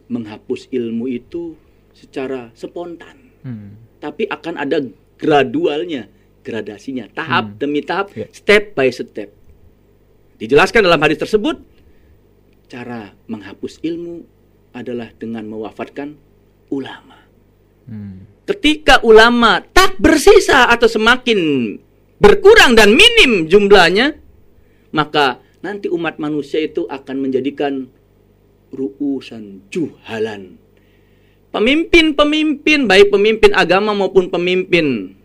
[0.09, 1.53] menghapus ilmu itu
[1.93, 3.79] secara spontan Hmm.
[4.03, 4.83] tapi akan ada
[5.15, 6.11] gradualnya,
[6.43, 7.59] gradasinya, tahap Hmm.
[7.63, 8.27] demi tahap, Ya.
[8.35, 9.31] step by step.
[10.43, 11.63] Dijelaskan dalam hadis tersebut,
[12.67, 14.27] cara menghapus ilmu
[14.75, 16.19] adalah dengan mewafatkan
[16.69, 17.19] ulama.
[17.89, 18.25] Hmm.
[18.49, 21.39] Ketika ulama tak bersisa atau semakin
[22.17, 24.17] berkurang dan minim jumlahnya,
[24.93, 27.93] maka nanti umat manusia itu akan menjadikan
[28.73, 30.57] ruusan juhalan.
[31.49, 35.17] Pemimpin-pemimpin, baik pemimpin agama maupun pemimpin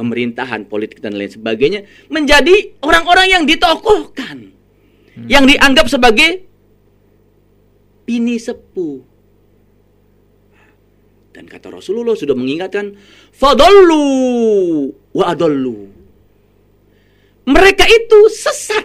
[0.00, 4.56] pemerintahan, politik dan lain sebagainya, menjadi orang-orang yang ditokohkan.
[5.28, 6.48] Yang dianggap sebagai
[8.08, 9.04] pini sepuh.
[11.40, 13.00] Dan kata Rasulullah sudah mengingatkan,
[13.32, 15.88] fadallu wa adallu.
[17.48, 18.84] Mereka itu sesat,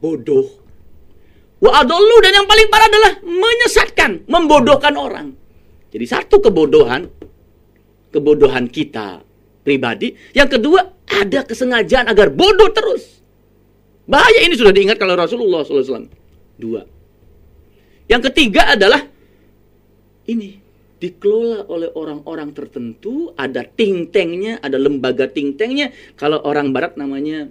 [0.00, 0.48] bodoh.
[1.60, 5.36] Wa adallu dan yang paling parah adalah menyesatkan, membodohkan orang.
[5.92, 7.04] Jadi satu kebodohan,
[8.08, 9.20] kebodohan kita
[9.60, 10.16] pribadi.
[10.32, 13.20] Yang kedua, ada kesengajaan agar bodoh terus.
[14.08, 16.08] Bahaya ini sudah diingatkan oleh Rasulullah SAW.
[16.56, 16.80] Dua.
[18.08, 19.04] Yang ketiga adalah
[20.24, 20.63] ini
[20.98, 25.90] dikelola oleh orang-orang tertentu, ada think tanknya, ada lembaga think tanknya.
[26.14, 27.50] Kalau orang Barat namanya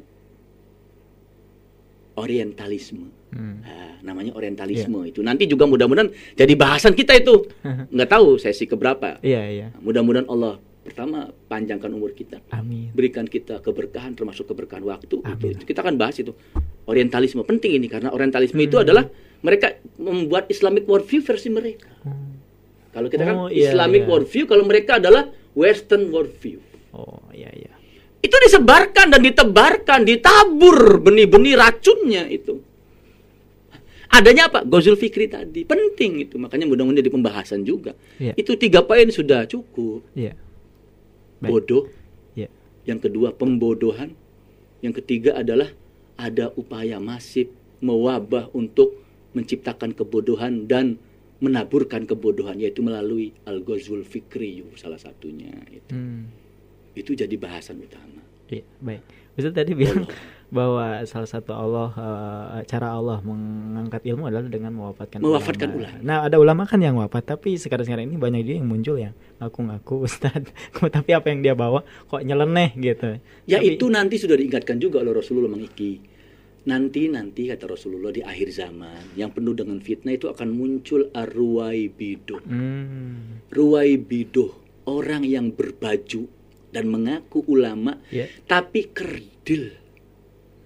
[2.14, 3.10] orientalisme.
[3.34, 3.66] Hmm.
[3.66, 5.26] Nah, namanya orientalisme itu.
[5.26, 7.50] Nanti juga mudah-mudahan jadi bahasan kita itu.
[7.94, 9.18] Nggak tahu sesi keberapa.
[9.26, 9.68] Iya, iya.
[9.74, 12.91] Nah, mudah-mudahan Allah pertama panjangkan umur kita Amin.
[12.91, 15.56] berikan kita keberkahan termasuk keberkahan waktu itu, Amin.
[15.56, 16.36] itu kita akan bahas itu
[16.91, 18.84] orientalisme penting ini karena orientalisme itu Hmm.
[18.84, 19.08] adalah
[19.39, 21.88] mereka membuat Islamic worldview versi mereka
[22.94, 24.10] kalau kita kan Oh, iya, Islamic iya.
[24.10, 26.62] worldview kalau mereka adalah Western worldview
[26.94, 27.74] Oh, iya, iya.
[28.20, 32.62] itu disebarkan dan ditebarkan ditabur benih-benih racunnya itu
[34.08, 38.38] adanya apa Gozul Fikri tadi penting itu makanya mudah-mudahan jadi pembahasan juga Iya.
[38.38, 40.06] itu tiga poin sudah cukup.
[40.14, 40.38] Baik.
[41.44, 41.89] bodoh
[42.32, 42.48] Iya.
[42.86, 44.14] yang kedua pembodohan,
[44.80, 45.74] yang ketiga adalah
[46.16, 47.50] ada upaya masif
[47.82, 49.02] mewabah untuk
[49.34, 51.02] menciptakan kebodohan dan
[51.44, 55.91] menaburkan kebodohan yaitu melalui al-ghazwul fikri salah satunya itu.
[55.91, 56.32] Hmm.
[56.96, 58.24] Itu jadi bahasan utama.
[58.48, 59.02] Iya, baik.
[59.34, 60.06] Ustaz tadi bilang
[60.54, 65.89] bahwa salah satu Allah eh, cara Allah mengangkat ilmu adalah dengan mewafatkan Mewafatkan ulama.
[65.89, 66.06] ulama.
[66.06, 69.96] Nah, ada ulama kan yang wafat, tapi sekarang-sekarang ini banyak juga yang muncul yang ngaku-ngaku
[70.08, 70.46] Ustaz.
[70.72, 73.18] tapi apa yang dia bawa kok nyeleneh gitu.
[73.50, 76.12] Ya Tapi- itu nanti sudah diingatkan juga oleh Rasulullah mengiki.
[76.64, 81.91] Nanti nanti kata Rasulullah di akhir zaman yang penuh dengan fitnah itu akan muncul arwai
[81.91, 82.39] biduh.
[82.39, 83.43] Hmm.
[83.51, 86.28] Ruwai biduh orang yang berbaju
[86.74, 88.26] dan mengaku ulama Ya.
[88.49, 89.78] tapi kerdil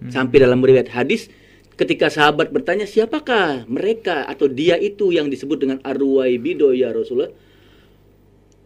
[0.08, 1.26] Sampai dalam riwayat hadis
[1.74, 7.34] ketika sahabat bertanya siapakah mereka atau dia itu yang disebut dengan Arwaibido ya Rasulullah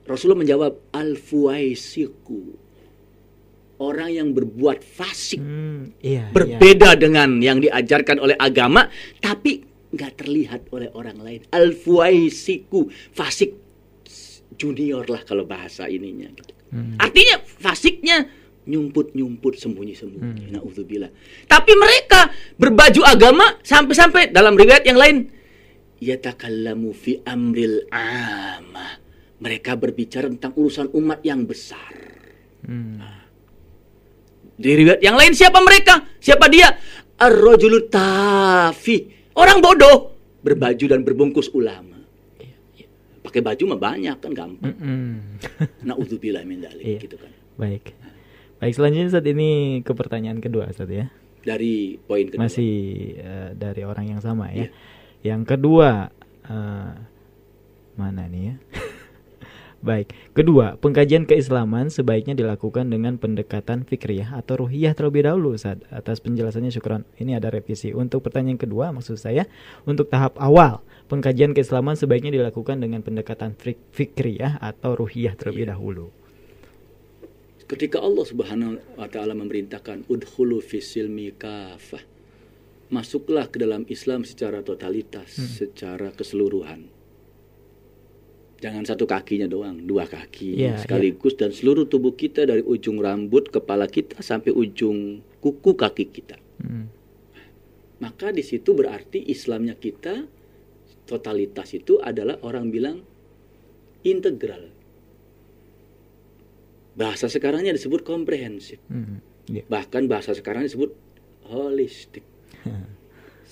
[0.04, 2.52] Rasulullah menjawab Al-Fuaisiku
[3.82, 6.30] orang yang berbuat fasik Hmm, iya.
[6.30, 6.30] iya.
[6.30, 8.86] berbeda dengan yang diajarkan oleh agama
[9.18, 13.50] tapi nggak terlihat oleh orang lain Al-Fuaisiku fasik
[14.54, 16.54] junior lah kalau bahasa ininya gitu.
[16.70, 16.96] Hmm.
[16.96, 18.30] Artinya fasiknya
[18.62, 20.54] nyumput-nyumput sembunyi-sembunyi.
[20.54, 21.10] Nauzubillah.
[21.50, 25.16] Tapi mereka berbaju agama sampai-sampai dalam riwayat yang lain
[25.98, 29.02] yatakallamu fi amril amah.
[29.42, 31.90] Mereka berbicara tentang urusan umat yang besar.
[32.62, 33.21] Hmm.
[34.62, 36.06] Di riwayat yang lain siapa mereka?
[36.22, 36.70] Siapa dia?
[37.18, 39.10] Ar-rajulu tafi.
[39.34, 41.98] Orang bodoh berbaju dan berbungkus ulama.
[43.22, 44.70] Pakai baju mah banyak kan gampang.
[44.70, 45.38] Mm-mm.
[45.88, 46.98] Nauzubillah min dzalik Iya.
[47.00, 47.30] gitu kan.
[47.54, 47.94] Baik.
[48.58, 51.10] Baik selanjutnya saat ini ke pertanyaan kedua saat ya.
[51.42, 52.46] Dari poin kedua.
[52.46, 52.74] Masih
[53.18, 54.66] eh, dari orang yang sama ya.
[54.66, 54.68] Iya.
[55.34, 56.10] Yang kedua
[56.46, 56.92] eh,
[57.94, 58.54] mana nih ya?
[59.82, 60.14] Baik.
[60.30, 66.70] Kedua, pengkajian keislaman sebaiknya dilakukan dengan pendekatan fikriyah atau ruhiyah terlebih dahulu saat atas penjelasannya
[66.70, 67.02] syukran.
[67.18, 67.90] Ini ada revisi.
[67.90, 69.50] Untuk pertanyaan kedua maksud saya
[69.82, 75.74] untuk tahap awal pengkajian keislaman sebaiknya dilakukan dengan pendekatan fik- fikriyah atau ruhiyah terlebih Iya.
[75.74, 76.14] dahulu.
[77.66, 82.06] Ketika Allah Subhanahu wa taala memerintahkan udkhulu fisilmi kafah.
[82.92, 85.48] Masuklah ke dalam Islam secara totalitas, Hmm.
[85.48, 86.91] secara keseluruhan.
[88.62, 93.50] Jangan satu kakinya doang, dua kaki Iya, sekaligus dan seluruh tubuh kita dari ujung rambut
[93.50, 96.38] kepala kita sampai ujung kuku kaki kita.
[96.62, 96.86] Hmm.
[97.98, 100.30] Maka di situ berarti Islamnya kita
[101.10, 103.02] totalitas itu adalah orang bilang
[104.06, 104.70] integral.
[106.94, 108.78] Bahasa sekarangnya disebut komprehensif.
[108.86, 109.18] Hmm.
[109.50, 109.66] Iya.
[109.66, 110.94] Bahkan bahasa sekarang disebut
[111.50, 112.22] holistik.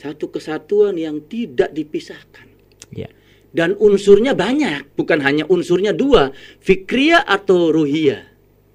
[0.01, 2.47] Satu kesatuan yang tidak dipisahkan.
[2.95, 3.11] Iya.
[3.51, 6.31] Dan unsurnya banyak, bukan hanya unsurnya dua,
[6.63, 8.31] fikriyah atau ruhiyah.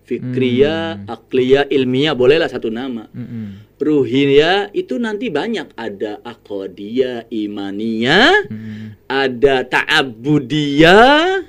[0.06, 3.10] Fikriyah, akliyah, ilmiah, bolehlah satu nama.
[3.10, 3.74] Mm-mm.
[3.80, 9.02] Ruhiyah itu nanti banyak, ada akodiyah, imaniyah, Mm-mm.
[9.10, 11.42] ada ta'abudiyah,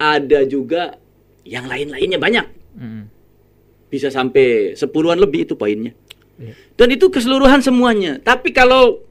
[0.00, 0.98] ada juga
[1.46, 2.46] yang lain-lainnya banyak.
[2.80, 3.02] Mm-mm.
[3.92, 5.94] Bisa sampai sepuluhan lebih itu poinnya.
[6.34, 6.58] Iya.
[6.74, 8.18] Dan itu keseluruhan semuanya.
[8.18, 9.06] Tapi kalau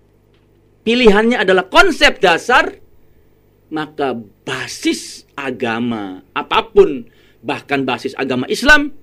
[0.84, 2.82] pilihannya adalah konsep dasar,
[3.74, 4.13] maka
[4.45, 7.09] basis agama apa pun,
[7.41, 8.93] bahkan basis agama Islam,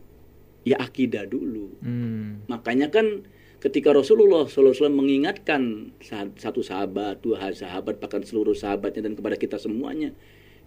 [0.63, 1.75] ya akidah dulu.
[1.83, 2.47] Hmm.
[2.47, 3.27] Makanya kan
[3.59, 9.59] ketika Rasulullah SAW mengingatkan sa- satu sahabat, dua sahabat, bahkan seluruh sahabatnya dan kepada kita
[9.59, 10.15] semuanya,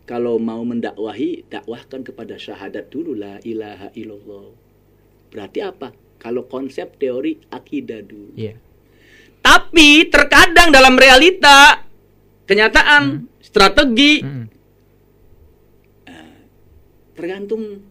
[0.03, 4.51] kalau mau mendakwahi, dakwahkan kepada syahadat dulu la ilaha illallah.
[5.31, 5.95] Berarti apa?
[6.19, 8.35] Kalau konsep teori akidah dulu.
[8.35, 8.59] Iya.
[9.43, 11.87] Tapi terkadang dalam realita,
[12.47, 14.45] kenyataan, strategi, Mm-mm.
[17.13, 17.85] tergantung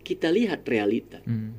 [0.00, 1.20] kita lihat realita.
[1.28, 1.52] Mm.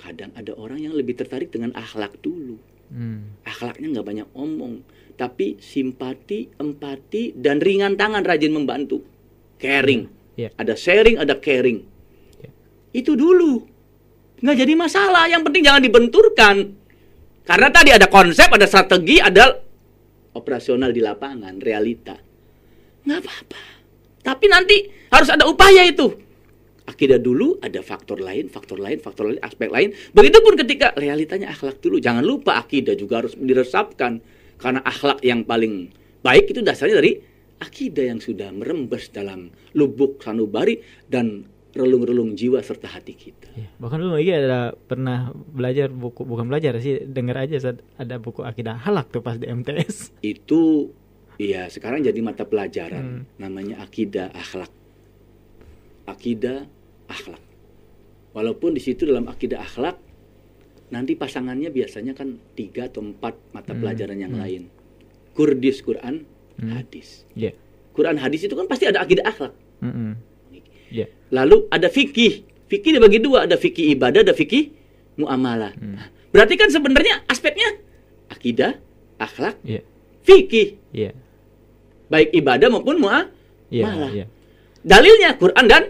[0.00, 2.56] Kadang ada orang yang lebih tertarik dengan akhlak dulu.
[2.92, 3.40] Mm.
[3.48, 4.84] akhlaknya nggak banyak omong,
[5.16, 9.00] tapi simpati, empati, dan ringan tangan rajin membantu.
[9.56, 10.12] Caring.
[10.36, 10.52] Iya.
[10.60, 11.80] Ada sharing, ada caring.
[12.36, 12.50] Iya.
[12.92, 13.64] Itu dulu.
[14.44, 16.56] Nggak jadi masalah, yang penting jangan dibenturkan.
[17.48, 19.56] Karena tadi ada konsep, ada strategi, ada
[20.36, 22.31] operasional di lapangan, realita.
[23.06, 23.62] Nggak apa-apa.
[24.22, 24.76] Tapi nanti
[25.10, 26.14] harus ada upaya itu.
[26.82, 29.94] Akidah dulu ada faktor lain, faktor lain, faktor lain, aspek lain.
[30.14, 31.98] Begitupun ketika realitanya akhlak dulu.
[31.98, 34.22] Jangan lupa akidah juga harus diresapkan.
[34.58, 35.90] Karena akhlak yang paling
[36.22, 37.18] baik itu dasarnya dari
[37.62, 43.48] akidah yang sudah merembes dalam lubuk sanubari dan relung-relung jiwa serta hati kita.
[43.56, 43.68] Iya.
[43.80, 48.44] Bahkan dulu lagi ada pernah belajar buku bukan belajar sih dengar aja saat ada buku
[48.44, 50.12] akidah halak tuh pas di MTS.
[50.20, 50.92] Itu
[51.42, 53.22] ya sekarang jadi mata pelajaran Hmm.
[53.36, 54.70] namanya akidah akhlak.
[56.04, 56.66] Akidah
[57.06, 57.42] akhlak.
[58.32, 60.00] Walaupun di situ dalam akidah akhlak
[60.88, 63.80] nanti pasangannya biasanya kan tiga atau empat mata Hmm.
[63.80, 64.42] pelajaran yang Hmm.
[64.42, 64.62] lain.
[65.32, 66.24] Kurdis Quran,
[66.60, 66.70] Hmm.
[66.72, 67.24] hadis.
[67.32, 67.56] Iya.
[67.92, 69.52] Quran hadis itu kan pasti ada akidah akhlak.
[69.80, 70.16] Mm-mm.
[70.92, 71.08] Iya.
[71.32, 72.44] Lalu ada fikih.
[72.68, 74.72] Fikih dibagi dua, ada fikih ibadah, ada fikih
[75.16, 75.72] muamalah.
[75.76, 76.00] Hmm.
[76.32, 77.68] Berarti kan sebenarnya aspeknya
[78.28, 78.80] akidah,
[79.20, 79.84] akhlak, Iya.
[80.24, 81.12] fikih, Iya.
[82.12, 83.32] Baik ibadah maupun muamalah.
[83.72, 83.84] Iya.
[83.88, 84.10] Malah.
[84.12, 84.26] Iya.
[84.84, 85.82] Dalilnya Quran dan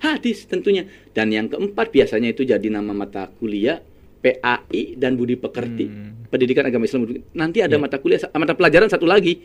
[0.00, 0.88] hadis tentunya.
[1.12, 3.84] Dan yang keempat biasanya itu jadi nama mata kuliah
[4.24, 5.84] PAI dan budi pekerti.
[5.84, 6.24] Hmm.
[6.32, 7.04] Pendidikan Agama Islam.
[7.36, 7.84] Nanti ada Iya.
[7.84, 9.44] mata kuliah mata pelajaran satu lagi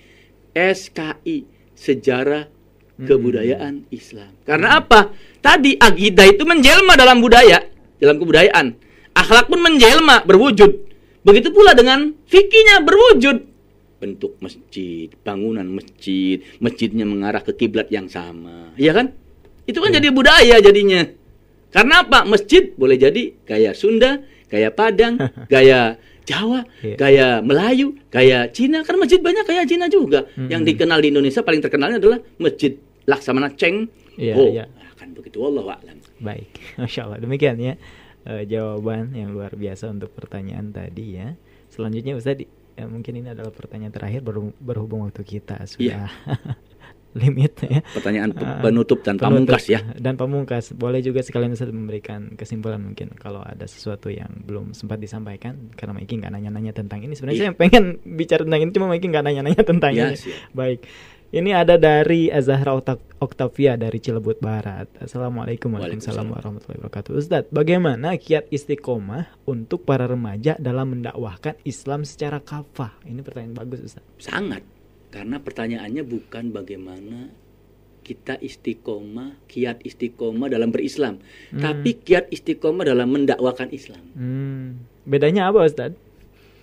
[0.56, 2.62] SKI Sejarah
[3.02, 3.10] Hmm.
[3.10, 4.30] Kebudayaan Islam.
[4.46, 5.10] Karena apa?
[5.42, 7.66] Tadi akidah itu menjelma dalam budaya,
[7.98, 8.78] dalam kebudayaan.
[9.18, 10.72] Akhlak pun menjelma, berwujud.
[11.26, 13.51] Begitu pula dengan fikihnya berwujud.
[14.02, 18.74] Bentuk masjid, bangunan masjid, masjidnya mengarah ke kiblat yang sama.
[18.76, 19.14] Ya kan?
[19.70, 21.06] Itu kan jadi budaya jadinya.
[21.70, 22.26] Karena apa?
[22.26, 25.22] Masjid boleh jadi gaya Sunda, gaya Padang,
[25.54, 26.96] gaya Jawa, Iya.
[26.98, 28.82] gaya Melayu, gaya Cina.
[28.82, 30.26] Karena masjid banyak gaya Cina juga.
[30.34, 33.86] Yang dikenal di Indonesia paling terkenalnya adalah Masjid Laksamana Cheng
[34.18, 34.64] Iya, iya.
[34.70, 35.98] Nah, kan begitu wallahu a'lam.
[36.20, 37.20] Baik, Masya Allah.
[37.22, 37.74] Demikian ya
[38.26, 41.34] eh, jawaban yang luar biasa untuk pertanyaan tadi ya.
[41.72, 42.38] Selanjutnya Ustaz,
[42.82, 46.10] ya, mungkin ini adalah pertanyaan terakhir berhubung, berhubung waktu kita sudah
[47.14, 47.84] limit ya.
[47.92, 49.84] Pertanyaan pe- Ah, penutup dan penutup pamungkas ya.
[49.94, 50.72] Dan pamungkas.
[50.72, 55.92] Boleh juga sekalian Ustaz memberikan kesimpulan mungkin kalau ada sesuatu yang belum sempat disampaikan karena
[55.94, 57.12] Maiki nggak nanya-nanya tentang ini.
[57.12, 57.46] Sebenarnya Iya.
[57.46, 60.16] saya pengen bicara tentang ini cuma Maiki nggak nanya-nanya tentang Ya, ini.
[60.16, 60.40] siap.
[60.52, 60.80] Baik.
[61.32, 64.92] Ini ada dari Azahra Okta- Oktavia dari Cilebut Barat.
[65.00, 67.16] Assalamualaikum warahmatullahi wabarakatuh.
[67.16, 73.00] Ustadz, bagaimana kiat istiqomah untuk para remaja dalam mendakwahkan Islam secara kafah?
[73.08, 74.20] Ini pertanyaan bagus, Ustadz.
[74.20, 74.60] Sangat.
[75.08, 77.32] Karena pertanyaannya bukan bagaimana
[78.04, 81.24] kita istiqomah, kiat istiqomah dalam berislam,
[81.56, 84.04] tapi kiat istiqomah dalam mendakwakan Islam.
[84.20, 84.84] Hmm.
[85.08, 85.96] Bedanya apa, Ustadz?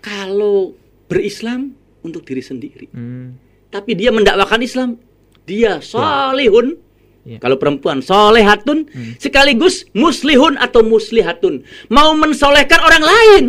[0.05, 0.77] Kalau
[1.09, 1.73] berislam
[2.05, 3.48] untuk diri sendiri, Hmm.
[3.69, 4.91] Tapi dia mendakwakan Islam,
[5.45, 6.77] dia solihun.
[7.29, 7.37] Ya.
[7.45, 8.89] Kalau perempuan solehatun,
[9.21, 11.61] sekaligus muslihun atau muslihatun,
[11.93, 13.45] mau mensolehkan orang lain.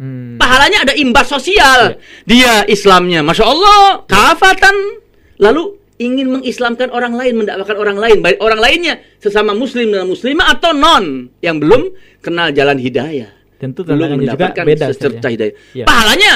[0.00, 0.40] Hmm.
[0.40, 2.00] pahalanya ada imbas sosial.
[2.24, 5.04] Dia Islamnya, masya Allah, kafatan.
[5.36, 10.56] Lalu ingin mengislamkan orang lain, mendakwakan orang lain, baik orang lainnya sesama muslim dan muslimah
[10.56, 11.92] atau non yang belum
[12.24, 13.28] kenal jalan hidayah.
[13.60, 15.28] Tentu belum tantangannya juga mendapatkan beda, ya.
[15.28, 15.54] hidayah.
[15.76, 15.84] Iya.
[15.84, 16.34] Pahalanya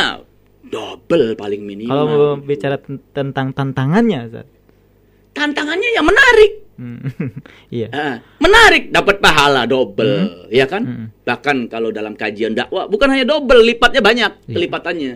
[0.74, 1.90] double paling minimal.
[1.90, 4.50] Kalau mau bicara ten- tentang tantangannya, Ustadz.
[5.30, 6.52] tantangannya yang menarik.
[6.74, 6.98] Hmm.
[7.74, 7.86] Iya.
[7.90, 10.82] Ah, menarik dapat pahala double, ya kan?
[10.82, 11.06] Hmm.
[11.22, 14.54] Bahkan kalau dalam kajian dakwah bukan hanya double, lipatnya banyak Iya.
[14.54, 15.12] kelipatannya.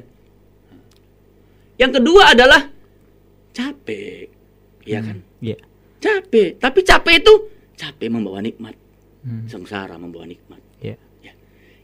[1.78, 2.62] Yang kedua adalah
[3.52, 4.26] capek,
[4.82, 5.18] ya kan?
[5.38, 5.58] Iya.
[5.98, 7.34] Capek, tapi capek itu
[7.74, 8.74] capek membawa nikmat,
[9.22, 9.46] Hmm.
[9.46, 10.58] sengsara membawa nikmat.
[10.78, 10.94] Iya.
[11.22, 11.32] Ya.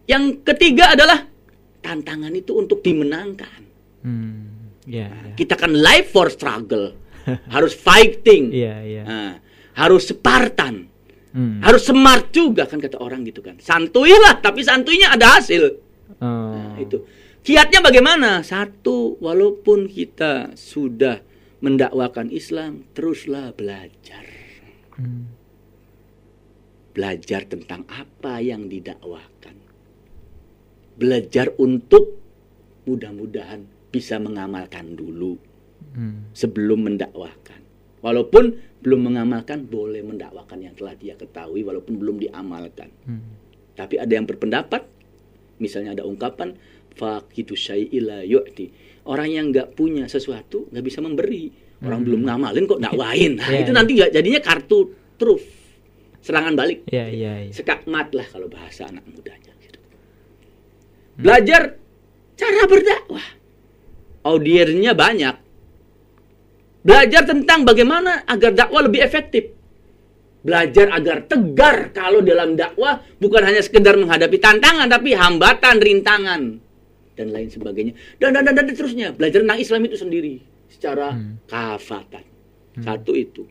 [0.06, 1.26] Yang ketiga adalah
[1.80, 3.63] tantangan itu untuk dimenangkan.
[4.04, 4.70] Hmm.
[4.84, 5.08] Iya.
[5.08, 5.34] iya.
[5.34, 6.92] Kita kan live for struggle,
[7.54, 9.02] harus fighting, Iya, iya.
[9.08, 9.32] Ah,
[9.80, 10.92] harus Spartan.
[11.34, 11.58] Hmm.
[11.66, 13.58] Harus smart juga kan kata orang gitu kan.
[13.58, 15.66] Santuy lah, tapi santuinya ada hasil.
[16.22, 16.54] Oh.
[16.54, 17.02] Nah, itu.
[17.42, 18.46] Kiatnya bagaimana?
[18.46, 21.18] Satu, walaupun kita sudah
[21.58, 24.22] mendakwakan Islam, teruslah belajar.
[24.94, 25.26] Hmm.
[26.94, 29.58] Belajar tentang apa yang didakwakan.
[30.94, 32.14] Belajar untuk
[32.86, 35.38] mudah-mudahan bisa mengamalkan dulu
[35.94, 36.26] Hmm.
[36.34, 37.62] sebelum mendakwahkan.
[38.02, 38.44] Walaupun
[38.82, 42.90] belum mengamalkan, boleh mendakwakan yang telah dia ketahui walaupun belum diamalkan.
[43.06, 43.22] Hmm.
[43.72, 44.82] Tapi ada yang berpendapat,
[45.56, 46.58] misalnya ada ungkapan
[46.90, 48.74] faqidu syai'i la yu'ti.
[49.04, 51.48] Orang yang nggak punya sesuatu nggak bisa memberi.
[51.80, 53.36] Orang belum ngamalin kok dakwain.
[53.38, 53.76] Nah, Iya, itu iya.
[53.76, 54.78] nanti jadinya kartu
[55.14, 55.44] truf.
[56.20, 56.88] Serangan balik.
[56.88, 57.52] Iya, iya, iya.
[57.52, 59.52] Sekakmat lah kalau bahasa anak mudanya.
[59.60, 59.78] gitu.
[61.14, 61.76] Belajar
[62.34, 63.26] cara berdakwah.
[64.24, 65.36] Audiennya banyak.
[66.84, 69.52] Belajar tentang bagaimana agar dakwah lebih efektif.
[70.44, 76.42] Belajar agar tegar kalau dalam dakwah bukan hanya sekedar menghadapi tantangan tapi hambatan, rintangan
[77.16, 77.96] dan lain sebagainya.
[78.20, 80.34] Dan dan dan, dan terusnya belajar tentang Islam itu sendiri
[80.68, 81.16] secara
[81.48, 82.24] kafatan.
[82.84, 83.48] Satu itu.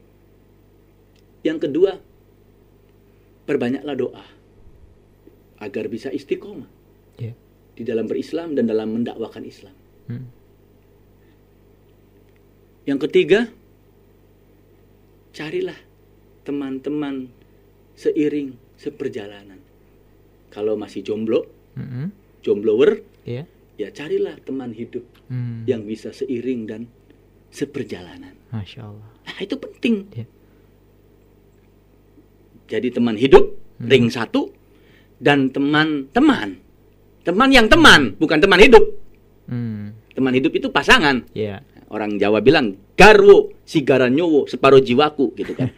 [1.41, 1.91] Yang kedua,
[3.49, 4.25] perbanyaklah doa
[5.63, 6.67] agar bisa istiqomah
[7.17, 7.33] Iya.
[7.73, 9.75] di dalam berislam dan dalam mendakwakan Islam.
[10.11, 10.27] Hmm.
[12.83, 13.39] Yang ketiga,
[15.31, 15.77] carilah
[16.43, 17.31] teman-teman
[17.95, 19.59] seiring seperjalanan.
[20.51, 22.13] Kalau masih jomblo, Hmm.
[22.43, 23.47] jomblower, Iya.
[23.79, 25.63] ya carilah teman hidup Hmm.
[25.65, 26.81] yang bisa seiring dan
[27.49, 28.35] seperjalanan.
[28.51, 29.09] Masya Allah.
[29.25, 29.95] Nah, itu penting.
[30.13, 30.27] Iya.
[32.67, 33.89] Jadi teman hidup, Hmm.
[33.89, 34.51] ring satu,
[35.17, 36.59] dan teman-teman.
[37.23, 38.83] Teman yang teman, bukan teman hidup.
[39.47, 39.95] Hmm.
[40.13, 41.23] Teman hidup itu pasangan.
[41.31, 41.63] Iya.
[41.93, 45.69] Orang Jawa bilang, garwo, sigara nyowo, separuh jiwaku, gitu kan.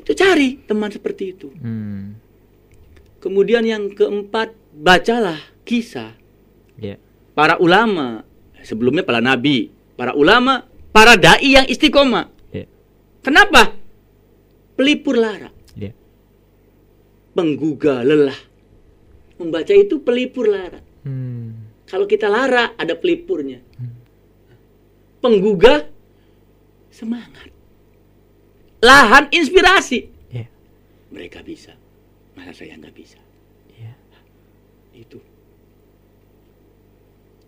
[0.00, 1.52] itu cari teman seperti itu.
[1.60, 2.16] Hmm.
[3.20, 6.16] Kemudian yang keempat, bacalah kisah
[6.80, 6.96] Iya.
[7.36, 8.24] para ulama.
[8.64, 9.68] Sebelumnya para nabi,
[9.98, 10.64] para ulama,
[10.94, 12.32] para da'i yang istiqomah.
[12.54, 12.64] Iya.
[13.20, 13.76] Kenapa?
[14.72, 15.92] Pelipur lara, Iya.
[17.36, 18.38] penggugah lelah.
[19.36, 20.80] Membaca itu pelipur lara.
[21.04, 21.65] Hmm.
[21.86, 23.62] Kalau kita lara, ada pelipurnya.
[25.22, 25.86] Penggugah
[26.90, 27.50] semangat.
[28.82, 30.10] Lahan inspirasi.
[30.30, 30.46] Iya.
[31.14, 31.74] Mereka bisa.
[32.34, 33.18] Masa saya nggak bisa?
[33.70, 33.94] Iya.
[34.98, 35.18] Itu.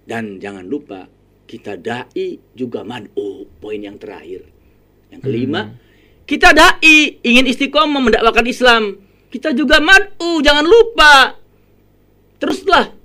[0.09, 1.05] Dan jangan lupa
[1.49, 4.47] kita dai juga mad'u, poin yang terakhir.
[5.09, 5.73] Yang kelima,
[6.29, 8.83] kita dai ingin istiqomah mendakwakan Islam.
[9.29, 11.37] Kita juga mad'u, jangan lupa.
[12.39, 12.98] Teruslah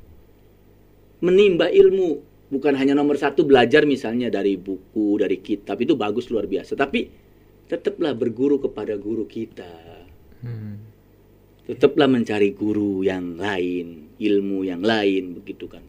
[1.24, 2.36] menimba ilmu.
[2.54, 5.80] Bukan hanya nomor satu belajar misalnya dari buku, dari kitab.
[5.82, 6.78] Itu bagus luar biasa.
[6.78, 7.10] Tapi
[7.66, 9.74] tetaplah berguru kepada guru kita.
[10.44, 10.78] Hmm.
[11.64, 15.82] Tetaplah mencari guru yang lain, ilmu yang lain begitu kan.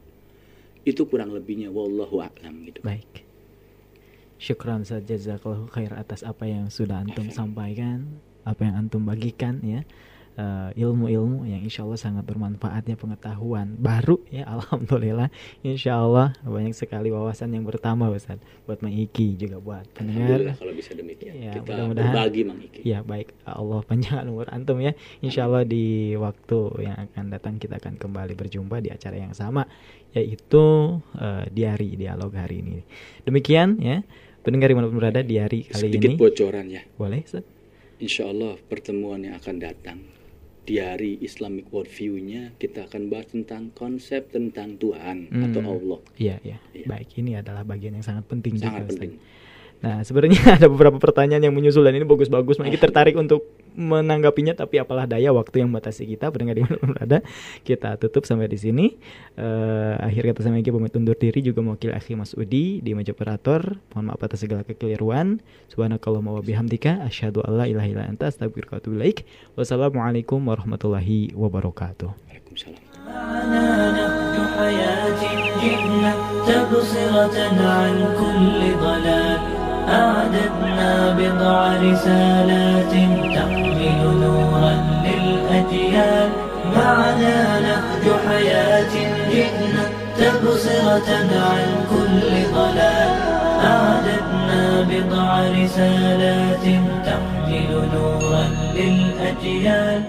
[0.86, 2.80] Itu kurang lebihnya wallahu a'lam gitu.
[2.86, 3.26] Baik.
[4.38, 8.06] Syukran saja jazakallahu khair atas apa yang sudah antum sampaikan,
[8.46, 9.82] apa yang antum bagikan ya.
[10.34, 15.30] Eh, ilmu-ilmu yang insya Allah sangat bermanfaat ya pengetahuan baru ya alhamdulillah
[15.62, 20.90] insya Allah banyak sekali wawasan yang bertambah Ustaz buat mengiki juga buat pendengar kalau bisa
[20.90, 21.38] demikian.
[21.38, 22.10] Ya, kita mudah-mudahan.
[22.10, 22.82] berbagi Mang Iki.
[22.82, 27.78] Ya baik Allah panjangkan umur antum ya Insya Allah di waktu yang akan datang kita
[27.78, 29.70] akan kembali berjumpa di acara yang sama
[30.18, 32.82] Yaitu eh, Diari Dialog hari ini
[33.22, 34.02] Demikian ya
[34.42, 36.82] Pendengar di mana pun berada di hari kali Sedikit ini bocoran ya.
[36.98, 37.46] Boleh Ustaz?
[38.02, 40.13] Insya Allah pertemuan yang akan datang
[40.64, 45.44] di hari Islamic Worldview-nya kita akan bahas tentang konsep tentang Tuhan Hmm.
[45.52, 46.00] atau Allah.
[46.16, 46.56] Iya, iya.
[46.72, 46.86] Iya.
[46.88, 49.12] Baik, ini adalah bagian yang sangat penting Sangat juga, Ustaz.
[49.84, 52.56] Nah, sebenarnya ada beberapa pertanyaan yang menyusul dan ini bagus-bagus.
[52.56, 53.44] Kita tertarik untuk
[53.76, 56.32] menanggapinya, tapi apalah daya waktu yang membatasi kita.
[56.32, 57.18] Pendengar di mana berada,
[57.68, 58.96] kita tutup sampai di sini.
[59.36, 63.12] Eh, akhir kata saya Megi pamit undur diri juga mewakili akhi Mas Udi di meja
[63.12, 63.76] operator.
[63.92, 65.44] Mohon maaf atas segala kekeliruan.
[65.68, 69.26] Subhanakallahumma wa bihamdika asyhadu alla ilaha illa anta astaghfiruka wa.
[69.58, 72.08] Wassalamualaikum warahmatullahi wabarakatuh.
[72.08, 72.80] Waalaikumsalam.
[79.88, 82.92] أعددنا بضع رسالات
[83.34, 84.74] تحمل نورا
[85.04, 86.30] للأجيال.
[86.76, 88.94] معنا نهج حياة
[89.30, 89.84] جئنا
[90.18, 91.10] تبصرة
[91.50, 93.12] عن كل ضلال.
[93.64, 95.28] أعددنا بضع
[95.62, 96.64] رسالات
[97.06, 100.02] تحمل نورا للأجيال.